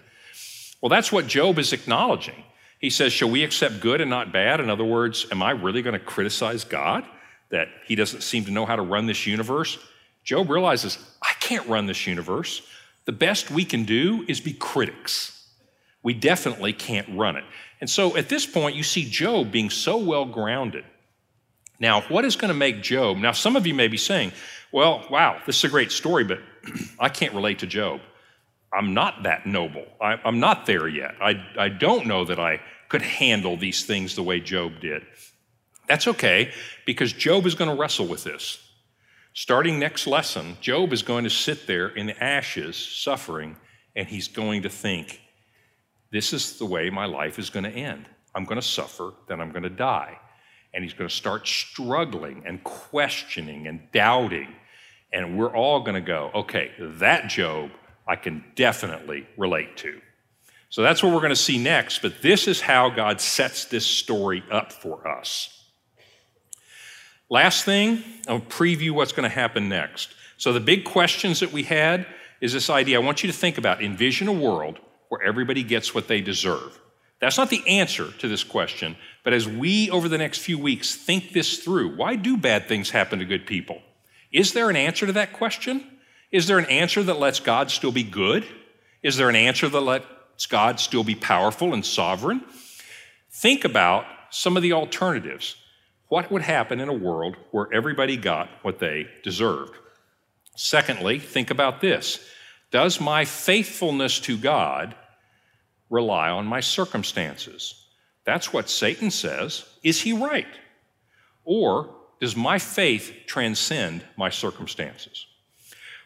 [0.81, 2.45] Well, that's what Job is acknowledging.
[2.79, 4.61] He says, Shall we accept good and not bad?
[4.61, 7.05] In other words, am I really going to criticize God
[7.51, 9.79] that he doesn't seem to know how to run this universe?
[10.25, 12.63] Job realizes, I can't run this universe.
[13.05, 15.49] The best we can do is be critics.
[16.03, 17.45] We definitely can't run it.
[17.81, 20.85] And so at this point, you see Job being so well grounded.
[21.81, 23.17] Now, what is going to make Job?
[23.17, 24.33] Now, some of you may be saying,
[24.71, 26.39] well, wow, this is a great story, but
[27.01, 28.01] I can't relate to Job.
[28.73, 29.85] I'm not that noble.
[30.01, 31.17] I, am not there yet.
[31.21, 35.05] I, I don't know that I could handle these things the way Job did.
[35.89, 36.53] That's okay,
[36.87, 38.62] because Job is going to wrestle with this.
[39.35, 43.57] Starting next lesson, Job is going to sit there in ashes, suffering,
[43.97, 45.21] and he's going to think,
[46.11, 48.07] this is the way my life is going to end.
[48.35, 50.19] I'm going to suffer, then I'm going to die.
[50.75, 54.49] And he's going to start struggling and questioning and doubting.
[55.13, 57.71] And we're all going to go, okay, that Job
[58.07, 60.01] I can definitely relate to.
[60.69, 63.87] So that's what we're going to see next, but this is how God sets this
[63.87, 65.62] story up for us.
[67.33, 70.13] Last thing, I'll preview what's going to happen next.
[70.37, 72.07] So, the big questions that we had
[72.43, 74.79] is this idea I want you to think about envision a world
[75.09, 76.79] where everybody gets what they deserve.
[77.21, 80.95] That's not the answer to this question, but as we, over the next few weeks,
[80.95, 83.81] think this through, why do bad things happen to good people?
[84.31, 85.87] Is there an answer to that question?
[86.33, 88.45] Is there an answer that lets God still be good?
[89.03, 92.45] Is there an answer that lets God still be powerful and sovereign?
[93.31, 95.57] Think about some of the alternatives.
[96.13, 99.79] What would happen in a world where everybody got what they deserved?
[100.57, 102.21] Secondly, think about this
[102.71, 104.95] Does my faithfulness to God
[105.89, 107.87] rely on my circumstances?
[108.27, 109.65] That's what Satan says.
[109.83, 110.55] Is he right?
[111.47, 115.27] Or does my faith transcend my circumstances?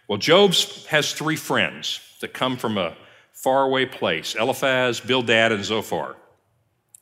[0.07, 0.54] Well, Job
[0.88, 2.96] has three friends that come from a
[3.32, 6.14] faraway place Eliphaz, Bildad, and Zophar.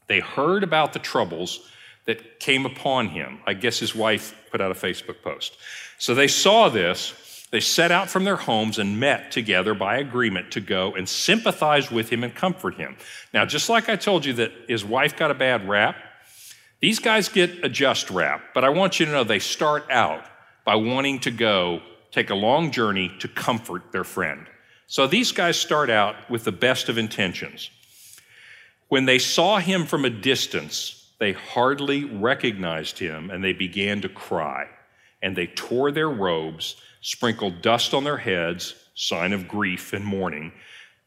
[0.06, 1.68] They heard about the troubles
[2.06, 3.40] that came upon him.
[3.46, 5.56] I guess his wife put out a Facebook post.
[5.98, 7.46] So they saw this.
[7.50, 11.90] They set out from their homes and met together by agreement to go and sympathize
[11.90, 12.96] with him and comfort him.
[13.32, 15.96] Now, just like I told you that his wife got a bad rap,
[16.80, 18.42] these guys get a just rap.
[18.54, 20.24] But I want you to know they start out
[20.64, 21.80] by wanting to go
[22.10, 24.46] take a long journey to comfort their friend.
[24.86, 27.70] So these guys start out with the best of intentions.
[28.88, 34.10] When they saw him from a distance, they hardly recognized him and they began to
[34.10, 34.68] cry.
[35.22, 40.52] And they tore their robes, sprinkled dust on their heads, sign of grief and mourning.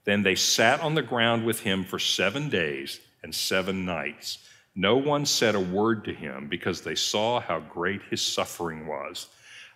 [0.05, 4.39] Then they sat on the ground with him for seven days and seven nights.
[4.74, 9.28] no one said a word to him because they saw how great his suffering was.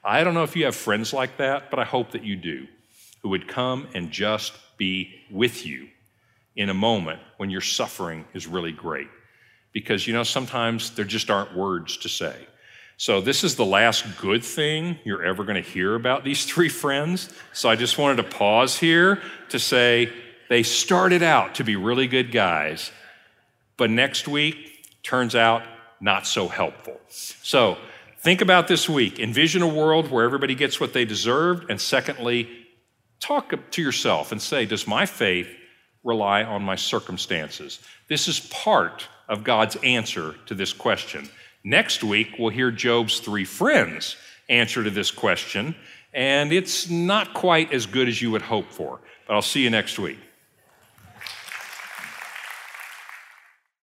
[0.03, 2.67] I don't know if you have friends like that, but I hope that you do,
[3.21, 5.87] who would come and just be with you
[6.55, 9.07] in a moment when your suffering is really great.
[9.73, 12.35] Because, you know, sometimes there just aren't words to say.
[12.97, 16.69] So, this is the last good thing you're ever going to hear about these three
[16.69, 17.29] friends.
[17.53, 20.11] So, I just wanted to pause here to say
[20.49, 22.91] they started out to be really good guys,
[23.77, 25.63] but next week, turns out
[26.01, 26.99] not so helpful.
[27.07, 27.77] So
[28.19, 29.19] think about this week.
[29.19, 31.69] Envision a world where everybody gets what they deserved.
[31.69, 32.49] And secondly,
[33.19, 35.47] talk to yourself and say, Does my faith
[36.03, 37.79] rely on my circumstances?
[38.09, 41.27] This is part of God's answer to this question.
[41.63, 44.17] Next week, we'll hear Job's three friends
[44.49, 45.73] answer to this question,
[46.13, 48.99] and it's not quite as good as you would hope for.
[49.25, 50.19] But I'll see you next week.